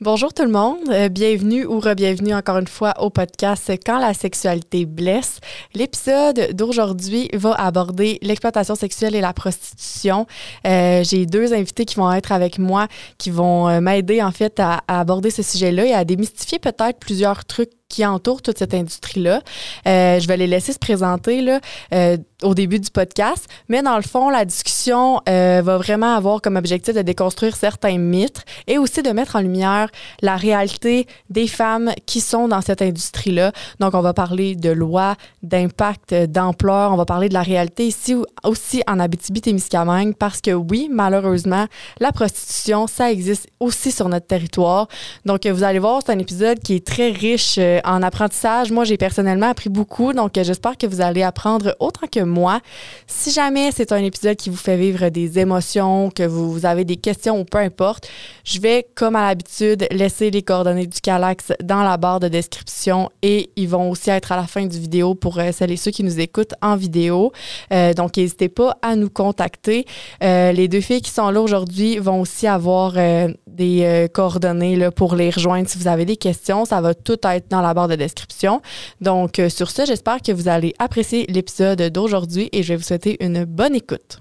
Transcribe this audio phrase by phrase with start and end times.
[0.00, 4.12] Bonjour tout le monde, euh, bienvenue ou re-bienvenue encore une fois au podcast Quand la
[4.12, 5.38] sexualité blesse.
[5.72, 10.26] L'épisode d'aujourd'hui va aborder l'exploitation sexuelle et la prostitution.
[10.66, 12.88] Euh, J'ai deux invités qui vont être avec moi,
[13.18, 16.98] qui vont euh, m'aider en fait à, à aborder ce sujet-là et à démystifier peut-être
[16.98, 19.40] plusieurs trucs qui entourent toute cette industrie-là.
[19.86, 21.60] Euh, je vais les laisser se présenter là,
[21.92, 26.42] euh, au début du podcast, mais dans le fond, la discussion euh, va vraiment avoir
[26.42, 29.90] comme objectif de déconstruire certains mythes et aussi de mettre en lumière
[30.22, 33.52] la réalité des femmes qui sont dans cette industrie-là.
[33.80, 38.14] Donc, on va parler de loi, d'impact, d'ampleur, on va parler de la réalité ici
[38.42, 41.66] aussi en Abitibi-Témiscamingue parce que oui, malheureusement,
[42.00, 44.88] la prostitution, ça existe aussi sur notre territoire.
[45.24, 48.70] Donc, vous allez voir, c'est un épisode qui est très riche euh, en apprentissage.
[48.70, 52.60] Moi, j'ai personnellement appris beaucoup, donc euh, j'espère que vous allez apprendre autant que moi.
[53.06, 56.96] Si jamais c'est un épisode qui vous fait vivre des émotions, que vous avez des
[56.96, 58.08] questions ou peu importe,
[58.44, 63.10] je vais, comme à l'habitude, laisser les coordonnées du Calax dans la barre de description
[63.22, 65.90] et ils vont aussi être à la fin du vidéo pour euh, celles et ceux
[65.90, 67.32] qui nous écoutent en vidéo.
[67.96, 69.84] Donc, n'hésitez pas à nous contacter.
[70.20, 72.94] Les deux filles qui sont là aujourd'hui vont aussi avoir
[73.46, 76.64] des coordonnées là, pour les rejoindre si vous avez des questions.
[76.64, 78.62] Ça va tout être dans la barre de description.
[79.00, 82.82] Donc, euh, sur ce, j'espère que vous allez apprécier l'épisode d'aujourd'hui et je vais vous
[82.82, 84.20] souhaiter une bonne écoute.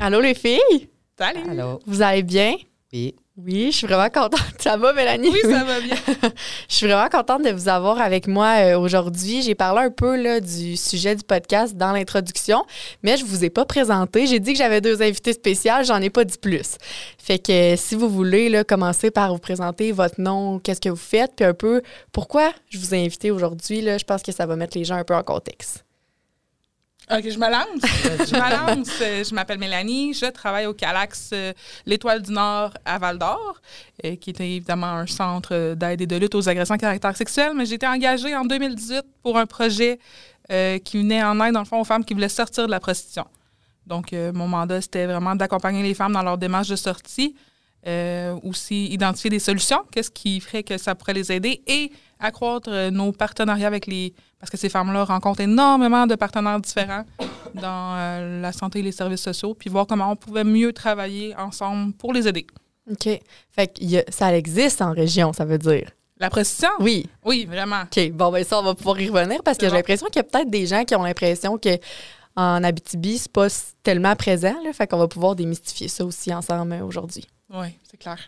[0.00, 1.48] Allô les filles, Salut!
[1.48, 1.78] Allô?
[1.86, 2.54] vous allez bien?
[2.92, 3.14] Oui.
[3.38, 4.42] Oui, je suis vraiment contente.
[4.58, 5.30] Ça va, Mélanie?
[5.30, 5.96] Oui, ça va bien.
[6.68, 9.40] Je suis vraiment contente de vous avoir avec moi euh, aujourd'hui.
[9.40, 12.64] J'ai parlé un peu là, du sujet du podcast dans l'introduction,
[13.02, 14.26] mais je vous ai pas présenté.
[14.26, 16.76] J'ai dit que j'avais deux invités spéciaux, j'en ai pas dit plus.
[17.16, 20.90] Fait que euh, si vous voulez là, commencer par vous présenter votre nom, qu'est-ce que
[20.90, 21.80] vous faites, puis un peu
[22.12, 25.04] pourquoi je vous ai invité aujourd'hui, je pense que ça va mettre les gens un
[25.04, 25.84] peu en contexte.
[27.14, 28.26] OK, je me lance.
[28.26, 28.90] je me lance.
[29.02, 30.14] Euh, Je m'appelle Mélanie.
[30.14, 31.52] Je travaille au Calax euh,
[31.84, 33.60] L'Étoile du Nord à Val d'Or,
[34.04, 37.52] euh, qui est évidemment un centre d'aide et de lutte aux agressions à caractère sexuel.
[37.54, 39.98] Mais j'ai été engagée en 2018 pour un projet
[40.50, 42.80] euh, qui venait en aide, dans le fond, aux femmes qui voulaient sortir de la
[42.80, 43.26] prostitution.
[43.86, 47.34] Donc, mon mandat, c'était vraiment d'accompagner les femmes dans leur démarche de sortie,
[48.44, 51.90] aussi identifier des solutions, qu'est-ce qui ferait que ça pourrait les aider et
[52.22, 54.14] accroître euh, nos partenariats avec les...
[54.38, 57.04] Parce que ces femmes-là rencontrent énormément de partenaires différents
[57.54, 61.34] dans euh, la santé et les services sociaux, puis voir comment on pouvait mieux travailler
[61.36, 62.46] ensemble pour les aider.
[62.90, 63.08] OK.
[63.50, 65.90] Fait que a- ça existe en région, ça veut dire?
[66.18, 66.70] La prostitution?
[66.80, 67.06] Oui.
[67.24, 67.82] Oui, vraiment.
[67.82, 68.10] OK.
[68.12, 70.24] Bon, ben ça, on va pouvoir y revenir parce que j'ai l'impression qu'il y a
[70.24, 71.78] peut-être des gens qui ont l'impression que
[72.34, 73.48] en Abitibi, c'est pas
[73.82, 74.54] tellement présent.
[74.64, 77.26] Là, fait qu'on va pouvoir démystifier ça aussi ensemble euh, aujourd'hui.
[77.52, 78.18] Oui, c'est clair.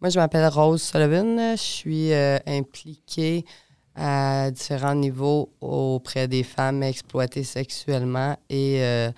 [0.00, 1.56] Moi, je m'appelle Rose Sullivan.
[1.56, 3.44] Je suis euh, impliquée
[3.96, 9.10] à différents niveaux auprès des femmes exploitées sexuellement et euh,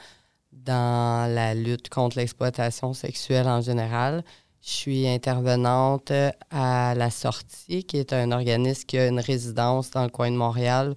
[0.53, 4.25] dans la lutte contre l'exploitation sexuelle en général.
[4.63, 6.13] Je suis intervenante
[6.51, 10.37] à La Sortie, qui est un organisme qui a une résidence dans le coin de
[10.37, 10.95] Montréal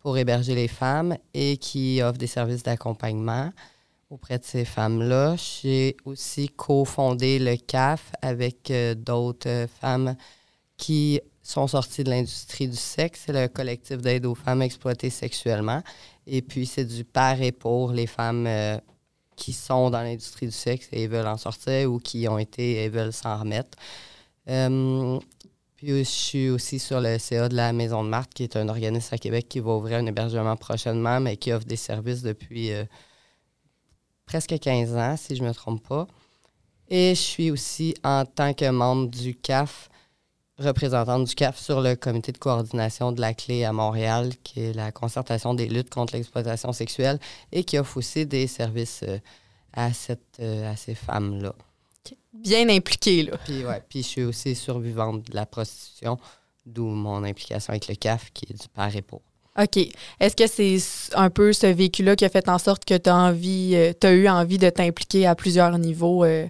[0.00, 3.50] pour héberger les femmes et qui offre des services d'accompagnement
[4.14, 5.34] auprès de ces femmes-là.
[5.36, 10.14] J'ai aussi cofondé le CAF avec euh, d'autres euh, femmes
[10.76, 13.24] qui sont sorties de l'industrie du sexe.
[13.26, 15.82] C'est le collectif d'aide aux femmes exploitées sexuellement.
[16.26, 18.78] Et puis, c'est du par et pour les femmes euh,
[19.36, 22.88] qui sont dans l'industrie du sexe et veulent en sortir ou qui ont été et
[22.88, 23.76] veulent s'en remettre.
[24.48, 25.18] Euh,
[25.74, 28.68] puis, je suis aussi sur le CA de la Maison de Marthe, qui est un
[28.68, 32.70] organisme à Québec qui va ouvrir un hébergement prochainement, mais qui offre des services depuis
[34.26, 36.06] presque 15 ans, si je ne me trompe pas.
[36.88, 39.88] Et je suis aussi, en tant que membre du CAF,
[40.58, 44.72] représentante du CAF sur le comité de coordination de la clé à Montréal, qui est
[44.72, 47.18] la concertation des luttes contre l'exploitation sexuelle
[47.52, 49.18] et qui offre aussi des services euh,
[49.72, 51.54] à, cette, euh, à ces femmes-là.
[52.32, 53.38] Bien impliqué, là.
[53.44, 56.18] Puis, ouais, puis je suis aussi survivante de la prostitution,
[56.66, 59.22] d'où mon implication avec le CAF, qui est du par et pour.
[59.60, 59.76] OK.
[60.18, 63.16] Est-ce que c'est un peu ce vécu-là qui a fait en sorte que tu as
[63.16, 66.46] envie, tu as eu envie de t'impliquer à plusieurs niveaux euh,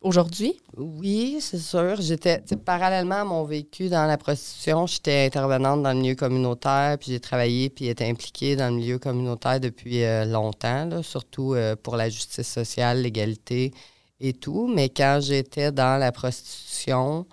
[0.00, 0.58] aujourd'hui?
[0.76, 2.00] Oui, c'est sûr.
[2.00, 7.12] J'étais, parallèlement à mon vécu dans la prostitution, j'étais intervenante dans le milieu communautaire, puis
[7.12, 11.96] j'ai travaillé puis été impliquée dans le milieu communautaire depuis euh, longtemps, surtout euh, pour
[11.96, 13.72] la justice sociale, l'égalité
[14.18, 14.66] et tout.
[14.74, 17.26] Mais quand j'étais dans la prostitution,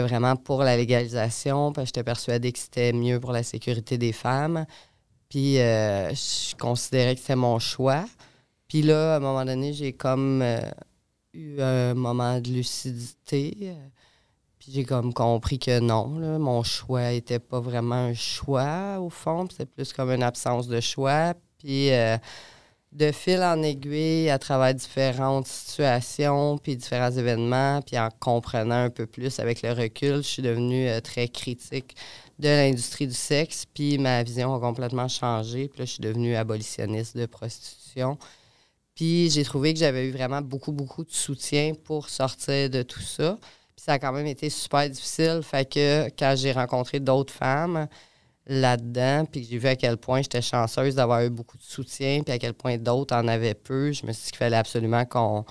[0.00, 4.12] vraiment pour la légalisation, parce que j'étais persuadée que c'était mieux pour la sécurité des
[4.12, 4.66] femmes.
[5.28, 8.04] Puis euh, je considérais que c'était mon choix.
[8.68, 10.60] Puis là, à un moment donné, j'ai comme euh,
[11.34, 13.74] eu un moment de lucidité.
[14.58, 19.46] Puis j'ai comme compris que non, mon choix était pas vraiment un choix au fond,
[19.50, 21.34] c'était plus comme une absence de choix.
[21.58, 22.16] Puis euh,
[22.92, 28.90] de fil en aiguille, à travers différentes situations, puis différents événements, puis en comprenant un
[28.90, 31.96] peu plus avec le recul, je suis devenue euh, très critique
[32.38, 35.68] de l'industrie du sexe, puis ma vision a complètement changé.
[35.68, 38.18] Puis là, je suis devenue abolitionniste de prostitution.
[38.94, 43.00] Puis j'ai trouvé que j'avais eu vraiment beaucoup, beaucoup de soutien pour sortir de tout
[43.00, 43.38] ça.
[43.74, 45.40] Puis ça a quand même été super difficile.
[45.42, 47.88] Fait que quand j'ai rencontré d'autres femmes,
[48.46, 52.34] là-dedans, puis j'ai vu à quel point j'étais chanceuse d'avoir eu beaucoup de soutien, puis
[52.34, 53.92] à quel point d'autres en avaient peu.
[53.92, 55.44] Je me suis dit qu'il fallait absolument qu'on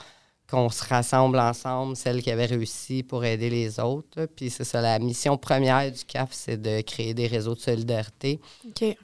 [0.51, 4.25] qu'on se rassemble ensemble, celles qui avaient réussi pour aider les autres.
[4.35, 8.41] Puis c'est ça, la mission première du CAF, c'est de créer des réseaux de solidarité,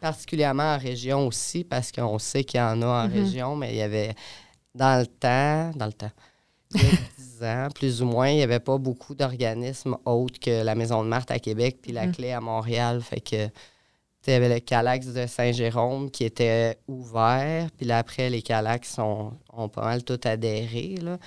[0.01, 3.11] particulièrement en région aussi, parce qu'on sait qu'il y en a en mm-hmm.
[3.13, 4.13] région, mais il y avait
[4.75, 6.11] dans le temps, dans le temps,
[6.75, 10.41] il y a 10 ans, plus ou moins, il n'y avait pas beaucoup d'organismes autres
[10.41, 12.11] que la Maison de Marthe à Québec puis la mm-hmm.
[12.11, 13.01] Clé à Montréal.
[13.01, 13.47] Fait que
[14.25, 17.69] il y avait le Calax de Saint-Jérôme qui était ouvert.
[17.77, 20.95] Puis là, après, les Calax ont, ont pas mal tout adhéré.
[21.01, 21.17] Là.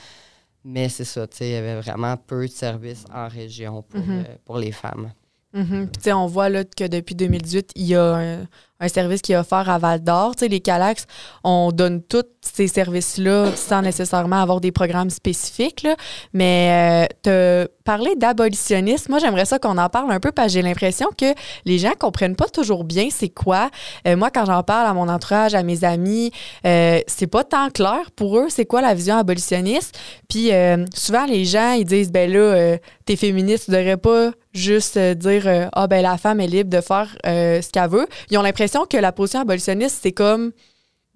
[0.64, 4.25] Mais c'est ça, il y avait vraiment peu de services en région pour, mm-hmm.
[4.26, 5.12] euh, pour les femmes.
[5.54, 6.12] Mm-hmm.
[6.12, 8.46] On voit là, que depuis 2018, il y a un,
[8.81, 10.35] un service qui est offert à Val d'Or.
[10.35, 11.06] Tu sais, les Calax,
[11.44, 15.87] on donne tous ces services-là sans nécessairement avoir des programmes spécifiques.
[16.32, 20.53] Mais euh, te parler d'abolitionnisme, moi, j'aimerais ça qu'on en parle un peu parce que
[20.55, 21.35] j'ai l'impression que
[21.65, 23.69] les gens comprennent pas toujours bien c'est quoi.
[24.06, 26.31] Euh, moi, quand j'en parle à mon entourage, à mes amis,
[26.67, 29.99] euh, c'est pas tant clair pour eux c'est quoi la vision abolitionniste.
[30.29, 32.76] Puis euh, souvent, les gens, ils disent, ben là,
[33.06, 37.09] t'es féministe, tu devrais pas juste dire, ah ben la femme est libre de faire
[37.25, 38.06] ce qu'elle veut.
[38.31, 40.52] Ils ont l'impression que la position abolitionniste, c'est comme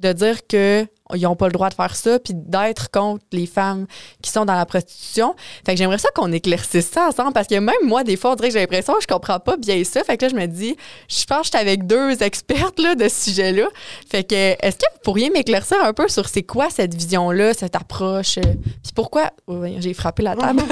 [0.00, 3.46] de dire que ils n'ont pas le droit de faire ça, puis d'être contre les
[3.46, 3.86] femmes
[4.22, 5.34] qui sont dans la prostitution.
[5.64, 8.34] Fait que j'aimerais ça qu'on éclaircisse ça ensemble, parce que même moi, des fois, on
[8.34, 10.02] dirait que j'ai l'impression que je comprends pas bien ça.
[10.02, 10.76] Fait que là, je me dis,
[11.08, 13.68] je pense que je suis avec deux expertes là, de ce sujet-là.
[14.10, 17.76] Fait que, est-ce que vous pourriez m'éclaircir un peu sur c'est quoi cette vision-là, cette
[17.76, 20.62] approche, euh, puis pourquoi, oh, j'ai frappé la table,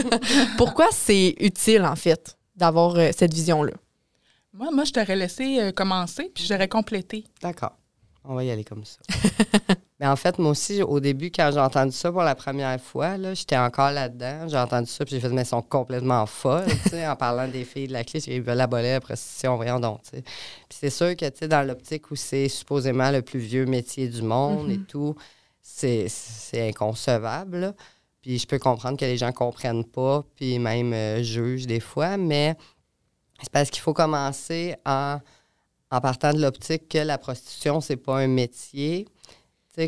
[0.57, 3.73] pourquoi c'est utile, en fait, d'avoir euh, cette vision-là?
[4.55, 7.25] Moi, moi, je t'aurais laissé euh, commencer, puis j'aurais complété.
[7.41, 7.77] D'accord.
[8.25, 8.99] On va y aller comme ça.
[9.99, 13.17] Mais en fait, moi aussi, au début, quand j'ai entendu ça pour la première fois,
[13.35, 14.49] j'étais encore là-dedans.
[14.49, 17.87] J'ai entendu ça, puis j'ai fait, mais elles sont complètement folles, en parlant des filles
[17.87, 18.21] de la clé.
[18.27, 20.23] Ils veulent abolir la prostitution, voyons donc, Puis
[20.71, 24.71] c'est sûr que, tu dans l'optique où c'est supposément le plus vieux métier du monde
[24.71, 24.87] et mm-hmm.
[24.87, 25.15] tout,
[25.63, 26.09] c'est
[26.55, 27.73] inconcevable,
[28.23, 32.17] Puis je peux comprendre que les gens comprennent pas, puis même euh, jugent des fois,
[32.17, 32.57] mais
[33.43, 35.19] c'est parce qu'il faut commencer en,
[35.91, 39.07] partant de l'optique que la prostitution, c'est pas un métier.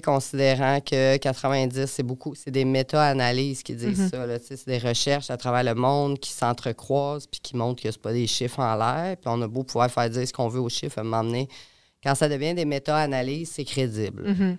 [0.02, 4.38] considérant que 90, c'est beaucoup, c'est des méta-analyses qui disent mm-hmm.
[4.38, 4.56] ça.
[4.56, 8.12] C'est des recherches à travers le monde qui s'entrecroisent puis qui montrent que c'est pas
[8.12, 9.16] des chiffres en l'air.
[9.16, 11.24] Puis on a beau pouvoir faire dire ce qu'on veut aux chiffres, à un moment
[11.24, 11.48] donné,
[12.02, 14.30] quand ça devient des méta-analyses, c'est crédible.
[14.30, 14.56] Mm-hmm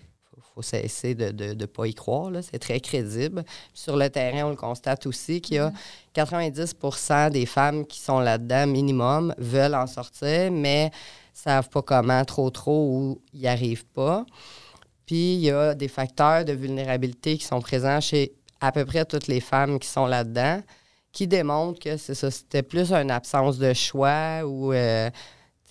[0.56, 2.32] faut cesser de ne pas y croire.
[2.42, 3.44] C'est très crédible.
[3.74, 5.74] sur le terrain, on le constate aussi qu'il y a
[6.16, 10.92] 90% des femmes qui sont là-dedans, minimum, veulent en sortir, mais ne
[11.34, 14.26] savent pas comment, trop, trop, ou n'y arrivent pas.
[15.06, 19.06] Puis il y a des facteurs de vulnérabilité qui sont présents chez à peu près
[19.06, 20.62] toutes les femmes qui sont là-dedans,
[21.12, 25.10] qui démontrent que c'est ça, c'était plus une absence de choix ou euh,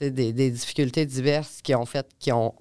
[0.01, 2.55] des, des, difficultés diverses qui ont fait, qui ont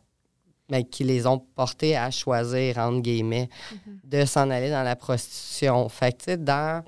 [0.73, 3.99] mais qui les ont portés à choisir, entre guillemets, mhm.
[4.03, 5.87] de s'en aller dans la prostitution.
[5.87, 6.83] Fait que, dans,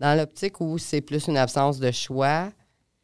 [0.00, 2.50] dans l'optique où c'est plus une absence de choix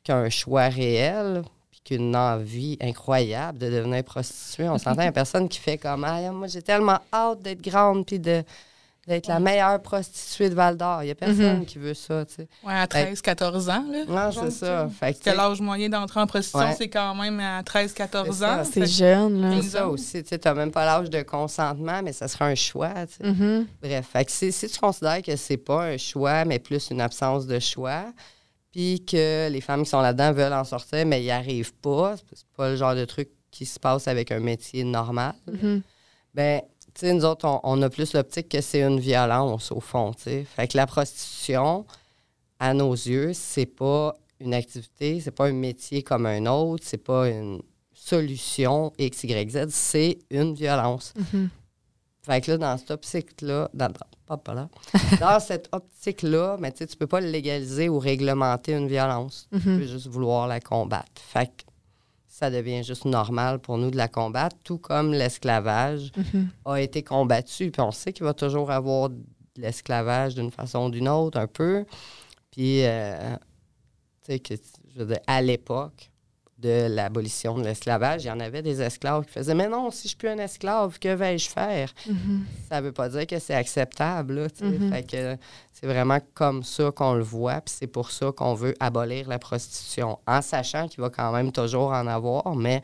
[0.02, 5.12] qu'un choix réel, puis qu'une envie incroyable de devenir prostituée, on s'entend, il y a
[5.24, 8.42] personne qui fait comme ah, moi, j'ai tellement hâte d'être grande, puis de
[9.08, 11.02] d'être la meilleure prostituée de Val d'Or.
[11.02, 11.66] Il n'y a personne mhm.
[11.66, 12.48] qui veut ça, tu sais.
[12.62, 14.04] Oui, à 13-14 ans, là.
[14.06, 14.88] Non, c'est ça.
[14.88, 18.64] Fait que l'âge moyen d'entrer en prostitution, c'est quand même à 13-14 ans.
[18.70, 19.62] C'est jeune, là.
[19.62, 23.06] C'est ça aussi, tu n'as même pas l'âge de consentement, mais ça sera un choix,
[23.06, 23.32] tu sais.
[23.32, 23.66] Mhm.
[23.82, 27.46] Bref, fait que si, tu considères que c'est pas un choix, mais plus une absence
[27.46, 28.12] de choix,
[28.70, 32.46] puis que les femmes qui sont là-dedans veulent en sortir, mais n'y arrivent pas, c'est
[32.56, 35.82] pas le genre de truc qui se passe avec un métier normal, mhm.
[36.34, 36.60] ben
[37.02, 40.86] nous autres, on, a plus l'optique que c'est une violence, au fond, Fait que la
[40.86, 41.86] prostitution,
[42.58, 47.02] à nos yeux, c'est pas une activité, c'est pas un métier comme un autre, c'est
[47.02, 47.62] pas une
[47.92, 51.12] solution X, Y, Z, c'est une violence.
[51.18, 51.48] Mm-hmm.
[52.22, 53.90] Fait que là, dans cette optique-là, dans,
[55.20, 59.48] dans cette optique-là, mais tu peux pas légaliser ou réglementer une violence.
[59.50, 59.78] Tu mm-hmm.
[59.78, 61.10] peux juste vouloir la combattre.
[61.14, 61.67] Fait que
[62.38, 66.50] ça devient juste normal pour nous de la combattre, tout comme l'esclavage mhm.
[66.66, 67.72] a été combattu.
[67.72, 69.16] Puis on sait qu'il va toujours avoir de
[69.56, 71.84] l'esclavage d'une façon ou d'une autre, un peu.
[72.52, 73.34] Puis euh,
[74.28, 76.12] je veux dire, à l'époque
[76.58, 80.02] de l'abolition de l'esclavage, il y en avait des esclaves qui faisaient Mais non, si
[80.04, 81.92] je suis plus un esclave, que vais-je faire?
[82.06, 82.44] Mhm.
[82.68, 84.34] Ça veut pas dire que c'est acceptable.
[84.34, 84.48] Là.
[84.60, 84.92] Mhm.
[84.92, 85.36] Fait que
[85.72, 89.38] c'est vraiment comme ça qu'on le voit, puis c'est pour ça qu'on veut abolir la
[89.38, 92.82] prostitution, en sachant qu'il va quand même toujours en avoir, mais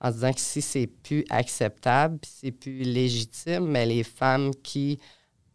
[0.00, 5.00] en se disant que si c'est plus acceptable, c'est plus légitime, mais les femmes qui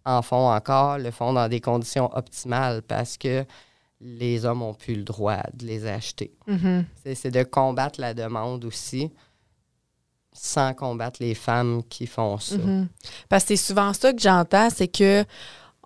[0.03, 3.45] en font encore le font dans des conditions optimales parce que
[4.03, 6.31] les hommes n'ont plus le droit de les acheter.
[6.47, 6.85] Mhm.
[7.03, 9.11] C'est c'est de combattre la demande aussi,
[10.33, 12.57] sans combattre les femmes qui font ça.
[12.57, 12.87] Mhm.
[13.29, 15.23] Parce que c'est souvent ça que j'entends, c'est que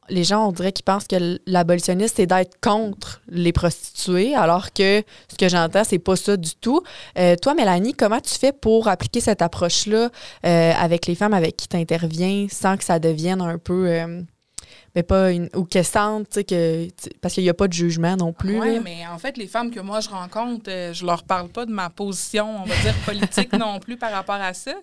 [0.08, 5.02] les gens, on dirait qu'ils pensent que l'abolitionniste, c'est d'être contre les prostituées, alors que
[5.28, 6.84] ce que j'entends, c'est pas ça du tout.
[7.18, 10.10] Euh, toi, Mélanie, comment tu fais pour appliquer cette approche-là
[10.46, 13.88] euh, avec les femmes avec qui tu interviens sans que ça devienne un peu.
[13.88, 14.22] euh,
[14.96, 15.50] mais pas une.
[15.56, 16.88] ou sentent, tu sais, que.
[17.22, 18.60] Parce qu'il n'y a pas de jugement non plus.
[18.60, 21.66] Oui, mais en fait, les femmes que moi je rencontre, euh, je leur parle pas
[21.66, 24.74] de ma position, on va dire politique non plus par rapport à ça.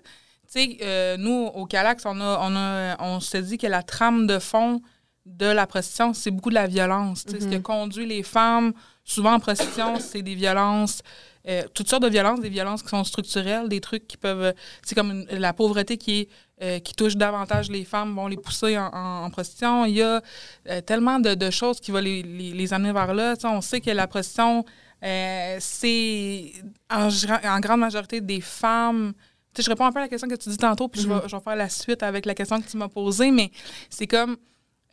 [0.53, 3.83] Tu sais, euh, nous, au Calax, on, a, on, a, on se dit que la
[3.83, 4.83] trame de fond
[5.25, 7.25] de la prostitution, c'est beaucoup de la violence.
[7.25, 8.73] Tu sais, Ce qui a conduit les femmes,
[9.05, 11.01] souvent en prostitution, c'est des violences,
[11.49, 14.55] euh, toutes sortes de violences, des violences qui sont structurelles, des trucs qui peuvent.
[14.85, 16.29] C'est comme une- la pauvreté qui est
[16.63, 19.85] euh, qui touche davantage les femmes, vont les pousser en, en- en prostitution.
[19.85, 20.23] Il y a
[20.69, 23.35] euh, tellement de, de choses qui vont les, les- les amener vers là.
[23.45, 24.65] On sait que la prostitution,
[25.03, 26.53] euh, c'est
[26.89, 29.13] en, gra- en grande majorité des femmes.
[29.59, 31.35] Je réponds un peu à la question que tu dis tantôt, puis je, vais, je
[31.37, 33.51] vais faire la suite avec la question que tu m'as posée, mais
[33.91, 34.37] c'est comme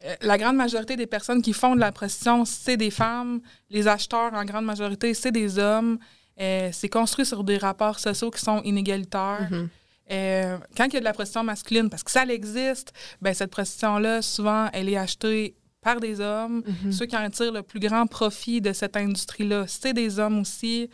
[0.05, 3.41] euh, la grande majorité des personnes qui font de la prostitution, c'est des femmes.
[3.69, 5.99] Les acheteurs, en grande majorité, c'est des hommes.
[6.41, 9.47] Euh, c'est construit sur des rapports sociaux qui sont inégalitaires.
[9.51, 9.69] Mhm.
[10.11, 13.51] Euh, quand il y a de la prostitution masculine, parce que ça existe, ben cette
[13.51, 16.63] prostitution-là, souvent, elle est achetée par des hommes.
[16.83, 16.91] Mhm.
[16.91, 20.89] Ceux qui en tirent le plus grand profit de cette industrie-là, c'est des hommes aussi.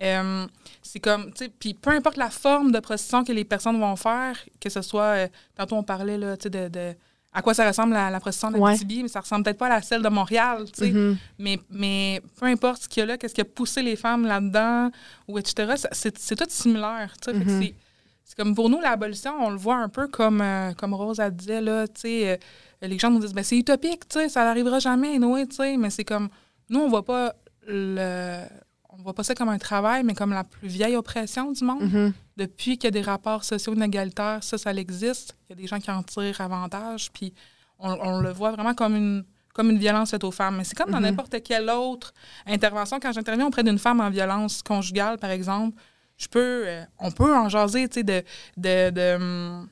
[0.00, 0.46] Euh,
[0.82, 3.96] c'est comme, tu sais, puis peu importe la forme de prostitution que les personnes vont
[3.96, 6.94] faire, que ce soit, tantôt on parlait, là, tu sais, de, de-
[7.32, 8.74] à quoi ça ressemble la, la prostitution de Ouais.
[9.02, 10.90] Mais ça ressemble peut-être pas à la celle de Montréal, tu sais.
[10.90, 11.16] Mhm.
[11.38, 14.26] Mais, mais peu importe ce qu'il y a là, qu'est-ce qui a poussé les femmes
[14.26, 14.90] là-dedans,
[15.28, 17.12] ou etc., c'est tout similaire.
[17.20, 17.36] tu sais.
[17.38, 17.62] Mhm.
[17.62, 17.74] c'est-
[18.36, 21.60] comme pour nous, l'abolition, on le voit un peu comme, euh, comme Rose a disait,
[21.62, 22.38] là, tu sais,
[22.82, 25.56] euh, les gens nous disent, ben, c'est utopique, tu sais, ça n'arrivera jamais, Noé, tu
[25.56, 26.28] sais, mais c'est comme,
[26.70, 27.34] nous, on voit pas
[27.66, 28.42] le...
[28.90, 31.82] On voit pas ça comme un travail, mais comme la plus vieille oppression du monde.
[31.82, 32.12] Mhm.
[32.36, 35.36] Depuis qu'il y a des rapports sociaux inégalitaires, ça, ça existe.
[35.48, 37.34] Il y a des gens qui en tirent avantage, puis
[37.78, 40.56] on, on le voit vraiment comme une, comme une violence faite aux femmes.
[40.56, 41.04] Mais c'est comme dans Mhm.
[41.04, 42.14] n'importe quelle autre
[42.46, 42.98] intervention.
[43.00, 45.76] Quand j'interviens auprès d'une femme en violence conjugale, par exemple,
[46.16, 48.22] je peux, euh, on peut en jaser, tu sais, de,
[48.56, 49.66] de, de,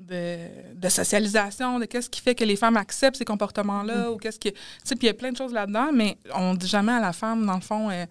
[0.00, 0.38] de,
[0.74, 4.52] de socialisation, de qu'est-ce qui fait que les femmes acceptent ces comportements-là, ou qu'est-ce qui...
[4.52, 7.00] Tu sais, puis il y a plein de choses là-dedans, mais on dit jamais à
[7.00, 8.06] la femme, dans le fond, euh,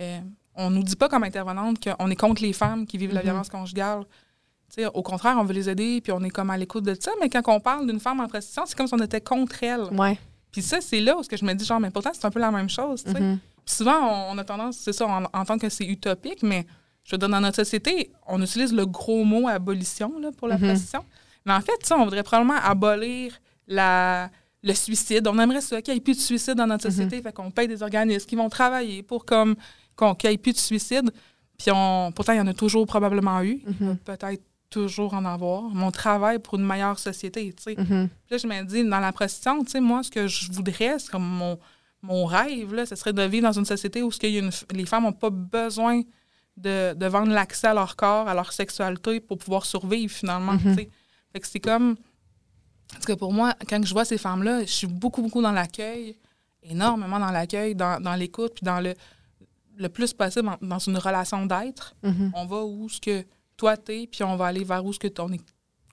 [0.00, 0.20] euh,
[0.56, 3.24] on nous dit pas comme intervenante qu'on est contre les femmes qui vivent la Mhm.
[3.26, 4.04] violence conjugale.
[4.92, 7.28] Au contraire, on veut les aider, puis on est comme à l'écoute de ça, mais
[7.28, 9.84] quand on parle d'une femme en prostitution, c'est comme si on était contre elle.
[9.92, 10.18] Ouais.
[10.50, 12.30] Puis ça, c'est là où ce que je me dis, genre, mais pourtant, c'est un
[12.30, 13.04] peu la même chose.
[13.06, 13.38] Mhm.
[13.64, 13.96] Puis souvent,
[14.30, 16.66] on, on a tendance, c'est ça, on entend que c'est utopique, mais
[17.04, 20.56] je veux dire, dans notre société, on utilise le gros mot abolition là, pour la
[20.58, 20.64] Mhm.
[20.68, 21.04] prostitution.
[21.46, 24.28] Mais en fait, ça, on voudrait probablement abolir la,
[24.62, 25.26] le suicide.
[25.28, 27.20] On aimerait ça, qu'il n'y ait plus de suicide dans notre société.
[27.22, 29.54] Fait qu'on paye des organismes qui vont travailler pour comme
[29.96, 31.10] qu'on- qu'il n'y ait plus de suicide.
[31.58, 33.62] Puis on, pourtant, il y en a toujours probablement eu.
[33.80, 33.96] Mhm.
[33.98, 35.62] Peut-être toujours en avoir.
[35.72, 37.74] Mais on travaille pour une meilleure société, tu sais.
[37.78, 38.08] Mhm.
[38.08, 40.98] Puis là, je me dis, dans la prostitution, tu sais, moi, ce que je voudrais,
[40.98, 41.58] c'est comme mon,
[42.02, 44.40] mon rêve, là, ce serait de vivre dans une société où ce qu'il y a
[44.40, 46.02] une les femmes n'ont pas besoin
[46.56, 50.60] de, de vendre l'accès à leur corps, à leur sexualité pour pouvoir survivre, finalement, Mhm.
[50.60, 50.88] tu sais.
[51.32, 51.96] Fait que c'est comme...
[52.92, 56.16] Parce que pour moi, quand je vois ces femmes-là, je suis beaucoup, beaucoup dans l'accueil,
[56.62, 58.94] énormément dans l'accueil, dans, dans l'écoute, puis dans le,
[59.76, 61.94] le plus possible dans, dans une relation d'être.
[62.02, 62.32] Mhm.
[62.34, 63.24] On va où ce que
[63.56, 65.40] toi t'es, puis on va aller vers où ce que ton est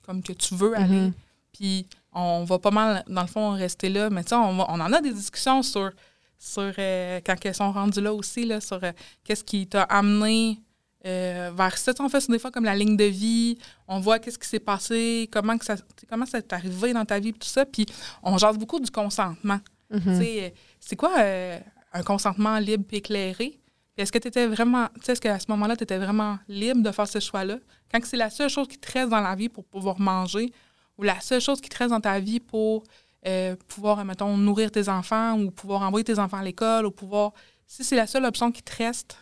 [0.04, 1.00] comme que tu veux aller.
[1.06, 1.12] Mhm.
[1.52, 4.10] Puis on va pas mal, dans le fond, rester là.
[4.10, 5.90] Mais tu sais, on, va- on en a des discussions sur,
[6.38, 8.92] sur euh, quand elles sont rendues là aussi, là, sur euh,
[9.24, 10.60] qu'est-ce qui t'a amené
[11.04, 11.92] euh, vers ça.
[11.92, 13.58] Tu sais, on fait des fois comme la ligne de vie.
[13.88, 15.76] On voit qu'est-ce qui s'est passé, comment que ça,
[16.08, 17.64] comment ça t'est arrivé dans ta vie, tout ça.
[17.66, 17.86] Puis
[18.22, 19.60] on jase beaucoup du consentement.
[19.92, 21.12] Euh, c'est quoi
[21.92, 23.60] un consentement libre et éclairé?
[24.02, 26.82] Est-ce que tu étais vraiment, tu sais, est-ce qu'à ce moment-là, tu étais vraiment libre
[26.82, 27.58] de faire ce choix-là?
[27.90, 30.52] Quand c'est la seule chose qui te reste dans la vie pour pouvoir manger,
[30.98, 32.82] ou la seule chose qui te reste dans ta vie pour
[33.26, 37.32] euh, pouvoir, mettons, nourrir tes enfants, ou pouvoir envoyer tes enfants à l'école, ou pouvoir.
[37.66, 39.16] Si c'est la seule option qui te reste,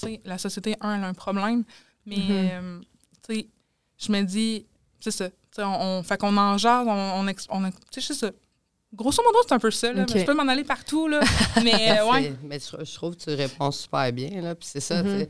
[0.00, 1.62] tu sais, la société, un, elle a un problème.
[2.06, 2.30] Mais, Mhm.
[2.30, 2.80] euh,
[3.28, 3.46] tu sais,
[3.98, 4.66] je me dis,
[4.98, 5.28] c'est ça.
[5.28, 8.30] Tu sais, on, on- fait qu'on en jase, on, on, on tu sais, c'est ça.
[8.94, 9.92] Grosso modo, c'est un peu ça.
[9.92, 11.08] Là, je peux m'en aller partout.
[11.08, 11.20] Là.
[11.64, 12.34] mais euh, ouais.
[12.42, 14.40] Mais je, je trouve que tu réponds super bien.
[14.42, 14.54] Là.
[14.54, 15.20] Puis c'est ça, Mhm.
[15.20, 15.28] sais.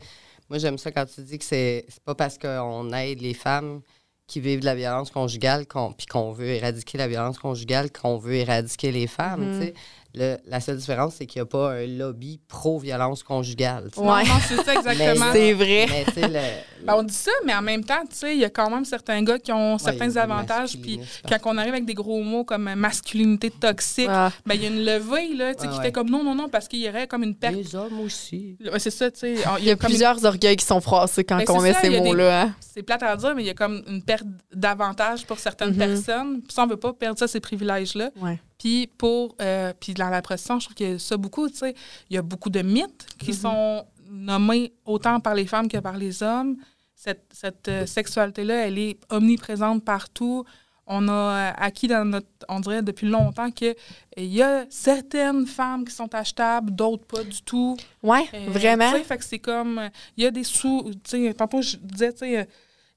[0.49, 3.81] Moi, j'aime ça quand tu dis que c'est pas parce qu'on aide les femmes
[4.27, 8.17] qui vivent de la violence conjugale qu'on, puis qu'on veut éradiquer la violence conjugale qu'on
[8.17, 9.53] veut éradiquer les femmes.
[9.55, 9.61] Mhm.
[9.61, 9.73] sais.
[10.15, 13.89] Le- la seule différence, c'est qu'il n'y a pas un lobby pro-violence conjugale.
[13.97, 14.03] Ouais.
[14.05, 15.25] Non, non, c'est ça exactement.
[15.33, 15.87] C'est vrai.
[16.15, 18.49] Mais le- Ben, on dit ça, mais en même temps, tu sais, il y a
[18.49, 20.77] quand même certains gars qui ont Ouais, certains avantages.
[20.79, 24.65] Puis quand on arrive avec des gros mots comme masculinité toxique, Ah, ben, il y
[24.65, 25.85] a une levée là, tu sais, Ouais, qui ouais.
[25.85, 27.55] fait comme non, non, non, parce qu'il y aurait comme une perte.
[27.55, 28.57] Les hommes aussi.
[28.77, 29.35] C'est ça, tu sais.
[29.59, 31.89] il y a une- plusieurs orgueils qui sont froissés quand Ben, on met ça, ces
[31.89, 32.41] des- mots-là.
[32.43, 32.55] hein.
[32.59, 35.77] C'est plate à dire, mais il y a comme une perte d'avantages pour certaines Mhm.
[35.77, 36.41] personnes.
[36.41, 38.11] Puis ça, on veut pas perdre ça, ces privilèges-là.
[38.57, 41.55] Puis pour euh, puis dans la prostitution, je trouve qu'il y a ça beaucoup, tu
[41.57, 41.75] sais.
[42.09, 43.37] Il y a beaucoup de mythes qui Mhm.
[43.37, 46.57] sont nommés autant par les femmes que par les hommes.
[46.95, 50.45] Cette, cette euh, sexualité-là, elle est omniprésente partout.
[50.85, 53.73] On a euh, acquis dans notre, on dirait depuis longtemps que
[54.17, 57.75] il y a certaines femmes qui sont achetables, d'autres pas du tout.
[58.03, 58.91] Ouais, Euh, vraiment.
[59.03, 59.89] fait que c'est comme.
[60.17, 60.91] Il y a des sous.
[61.03, 62.47] Tu sais, tantôt, je disais, tu sais,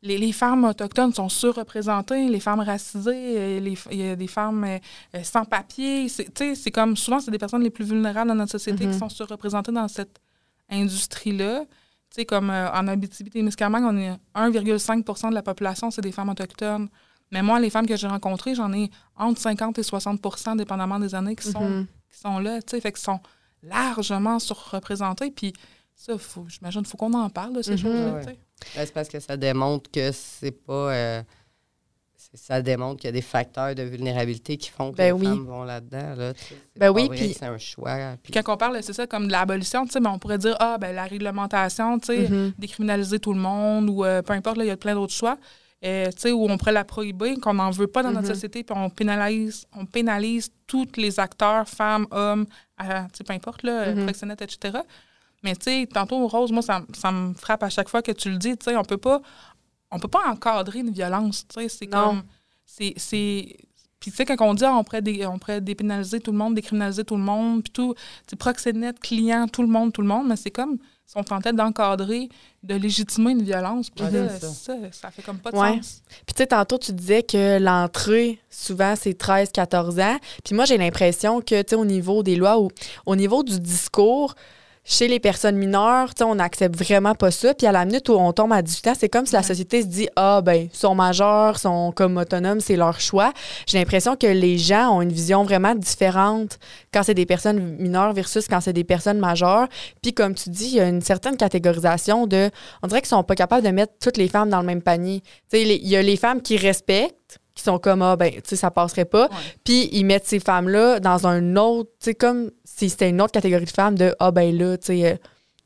[0.06, 4.26] les, les femmes autochtones sont surreprésentées, les femmes racisées, euh, les il y a des
[4.26, 4.78] femmes euh,
[5.14, 6.08] euh, sans papier.
[6.08, 8.92] C'est- comme souvent, c'est des personnes les plus vulnérables dans notre société Mhm.
[8.92, 10.18] qui sont surreprésentées dans cette
[10.70, 11.60] industrie-là.
[12.10, 16.28] Tu sais, comme euh, en Abitibi-Témiscamingue, on est 1,5% de la population, c'est des femmes
[16.28, 16.88] autochtones.
[17.32, 21.14] Mais moi, les femmes que j'ai rencontrées, j'en ai entre 50 et 60% dépendamment des
[21.14, 21.86] années, qui sont Mhm.
[22.10, 23.20] qui sont là, tu sais, fait qu'ils sont
[23.62, 25.30] largement surreprésentés.
[25.32, 25.52] Puis
[25.96, 27.78] ça, faut, j'imagine, faut qu'on en parle de ces Mhm.
[27.78, 28.24] choses-là, Ouais.
[28.24, 28.36] Ben,
[28.86, 30.92] c'est parce que ça démontre que c'est pas.
[30.94, 31.22] euh,
[32.34, 35.24] ça démontre qu'il y a des facteurs de vulnérabilité qui font que Ben les oui.
[35.24, 36.14] femmes vont là-dedans.
[36.16, 36.32] Là,
[36.76, 37.96] Ben oui, puis- C'est un choix.
[38.32, 41.04] Quand on parle, c'est ça, comme de l'abolition, ben, on pourrait dire, ah, ben la
[41.04, 42.52] réglementation, tu sais, Mhm.
[42.58, 45.38] décriminaliser tout le monde, ou euh, peu importe, il y a plein d'autres choix.
[45.84, 48.34] Euh, où on pourrait la prohiber, qu'on n'en veut pas dans notre Mhm.
[48.34, 52.46] société, puis on pénalise, on pénalise tous les acteurs, femmes, hommes,
[53.14, 54.78] sais, peu importe, là, etc.
[55.46, 58.28] Mais tu sais, tantôt, Rose, moi, ça, ça me frappe à chaque fois que tu
[58.30, 59.22] le dis, tu sais, on peut pas,
[59.92, 62.24] on peut pas encadrer une violence, tu sais, c'est comme,
[62.64, 63.56] c'est, c'est,
[64.00, 66.38] puis tu sais, quand on dit, ah, on pourrait, dé- on pourrait dépénaliser tout le
[66.38, 70.02] monde, décriminaliser tout le monde, puis tout, tu sais, proxénète, client, tout le monde, tout
[70.02, 72.28] le monde, mais c'est comme si on tentait d'encadrer,
[72.64, 74.48] de légitimer une violence, puis Ouais, ça.
[74.48, 75.76] ça, ça fait comme pas de Ouais.
[75.76, 76.02] sens.
[76.26, 80.18] Puis tu sais, tantôt, tu disais que l'entrée, souvent, c'est 13-14 ans.
[80.44, 82.70] Puis moi, j'ai l'impression que, tu sais, au niveau des lois ou
[83.06, 84.34] au niveau du discours,
[84.88, 87.52] chez les personnes mineures, tu sais, on n'accepte vraiment pas ça.
[87.54, 89.82] Puis à la minute où on tombe à 18 ans, c'est comme si la société
[89.82, 93.32] se dit Ah, ben, ils sont majeurs, sont comme autonomes, c'est leur choix.
[93.66, 96.58] J'ai l'impression que les gens ont une vision vraiment différente
[96.94, 99.66] quand c'est des personnes mineures versus quand c'est des personnes majeures.
[100.02, 102.50] Puis comme tu dis, il y a une certaine catégorisation de.
[102.82, 105.20] On dirait qu'ils sont pas capables de mettre toutes les femmes dans le même panier.
[105.50, 108.30] Tu sais, les- il y a les femmes qui respectent, qui sont comme, ah, ben,
[108.32, 109.28] tu sais, ça passerait pas.
[109.64, 113.32] Puis ils mettent ces femmes-là dans un autre, tu sais, comme si c'était une autre
[113.32, 115.16] catégorie de femmes de, ah, ben là, tu sais, euh,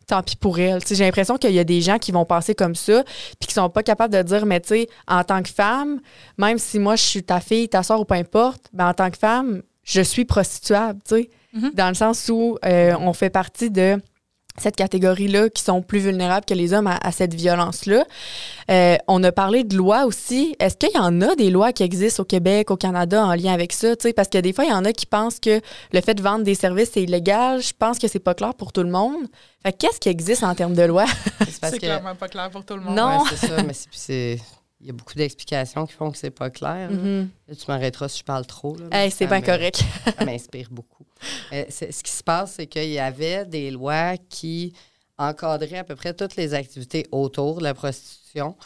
[0.07, 0.81] tant pis pour elles.
[0.83, 3.05] Tu sais, J'ai l'impression qu'il y a des gens qui vont penser comme ça,
[3.39, 6.01] puis qui sont pas capables de dire, mais tu sais, en tant que femme,
[6.39, 9.11] même si moi je suis ta fille, ta soeur ou peu importe, ben en tant
[9.11, 11.73] que femme, je suis prostituable, tu sais, Mhm.
[11.75, 14.01] dans le sens où euh, on fait partie de
[14.59, 18.05] cette catégorie-là qui sont plus vulnérables que les hommes à, à cette violence-là.
[18.71, 20.55] Euh, on a parlé de lois aussi.
[20.59, 23.53] Est-ce qu'il y en a des lois qui existent au Québec, au Canada en lien
[23.53, 23.97] avec ça?
[23.97, 24.13] tu sais?
[24.13, 25.61] Parce que des fois, il y en a qui pensent que
[25.93, 27.63] le fait de vendre des services, c'est illégal.
[27.63, 29.25] Je pense que c'est pas clair pour tout le monde.
[29.63, 31.05] Fait que qu'est-ce qui existe en termes de loi?
[31.49, 31.77] C'est que.
[31.79, 32.97] clairement pas clair pour tout le monde.
[32.97, 33.19] Non.
[33.23, 34.39] Ouais, c'est ça, mais c'est-.
[34.81, 36.91] Il y a beaucoup d'explications qui font que c'est pas clair.
[36.91, 37.29] Mhm.
[37.49, 38.75] Là, tu m'arrêteras si je parle trop.
[38.77, 39.85] Là, mais Hey, c'est bien correct.
[40.19, 41.05] Ça m'inspire beaucoup.
[41.53, 44.73] Euh, ce qui se passe, c'est qu'il y avait des lois qui
[45.19, 48.57] encadraient à peu près toutes les activités autour de la prostitution.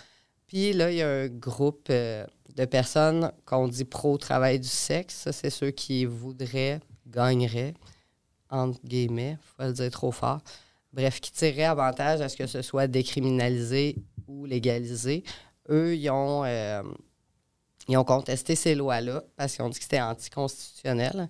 [0.47, 5.15] Puis là, il y a un groupe euh, de personnes qu'on dit pro-travail du sexe.
[5.17, 7.75] Ça, c'est ceux qui voudraient, gagneraient,
[8.51, 10.41] entre guillemets, faut pas le dire trop fort.
[10.93, 13.97] Bref, qui tireraient avantage à ce que ce soit décriminalisé
[14.29, 15.25] ou légalisé.
[15.69, 16.83] Eux, ils ont, euh,
[17.89, 21.29] ils ont contesté ces lois-là parce qu'ils ont dit que c'était anticonstitutionnel.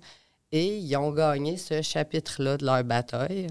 [0.56, 3.48] Et ils ont gagné ce chapitre-là de leur bataille.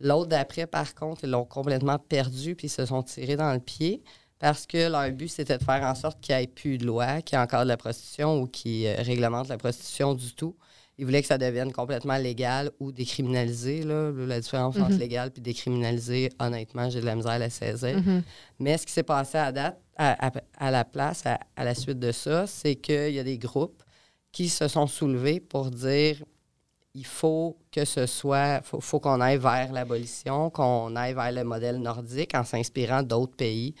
[0.00, 3.60] L'autre d'après, par contre, ils l'ont complètement perdu puis ils se sont tirés dans le
[3.60, 4.02] pied
[4.38, 7.20] parce que leur but, c'était de faire en sorte qu'il n'y ait plus de loi
[7.20, 10.56] qui encadre la prostitution ou qui euh, réglemente la prostitution du tout.
[10.98, 13.82] Ils voulaient que ça devienne complètement légal ou décriminalisé.
[13.82, 14.10] Là.
[14.12, 14.98] La différence entre Mhm.
[14.98, 17.98] légal et décriminalisé, honnêtement, j'ai de la misère à la saisir.
[17.98, 18.22] Mhm.
[18.58, 21.74] Mais ce qui s'est passé à date, à, à- à la place, à, à la
[21.74, 23.82] suite de ça, c'est qu'il y a des groupes
[24.36, 26.22] qui se sont soulevés pour dire
[26.94, 31.42] il faut que ce soit, faut, faut qu'on aille vers l'abolition, qu'on aille vers le
[31.42, 33.74] modèle nordique en s'inspirant d'autres pays,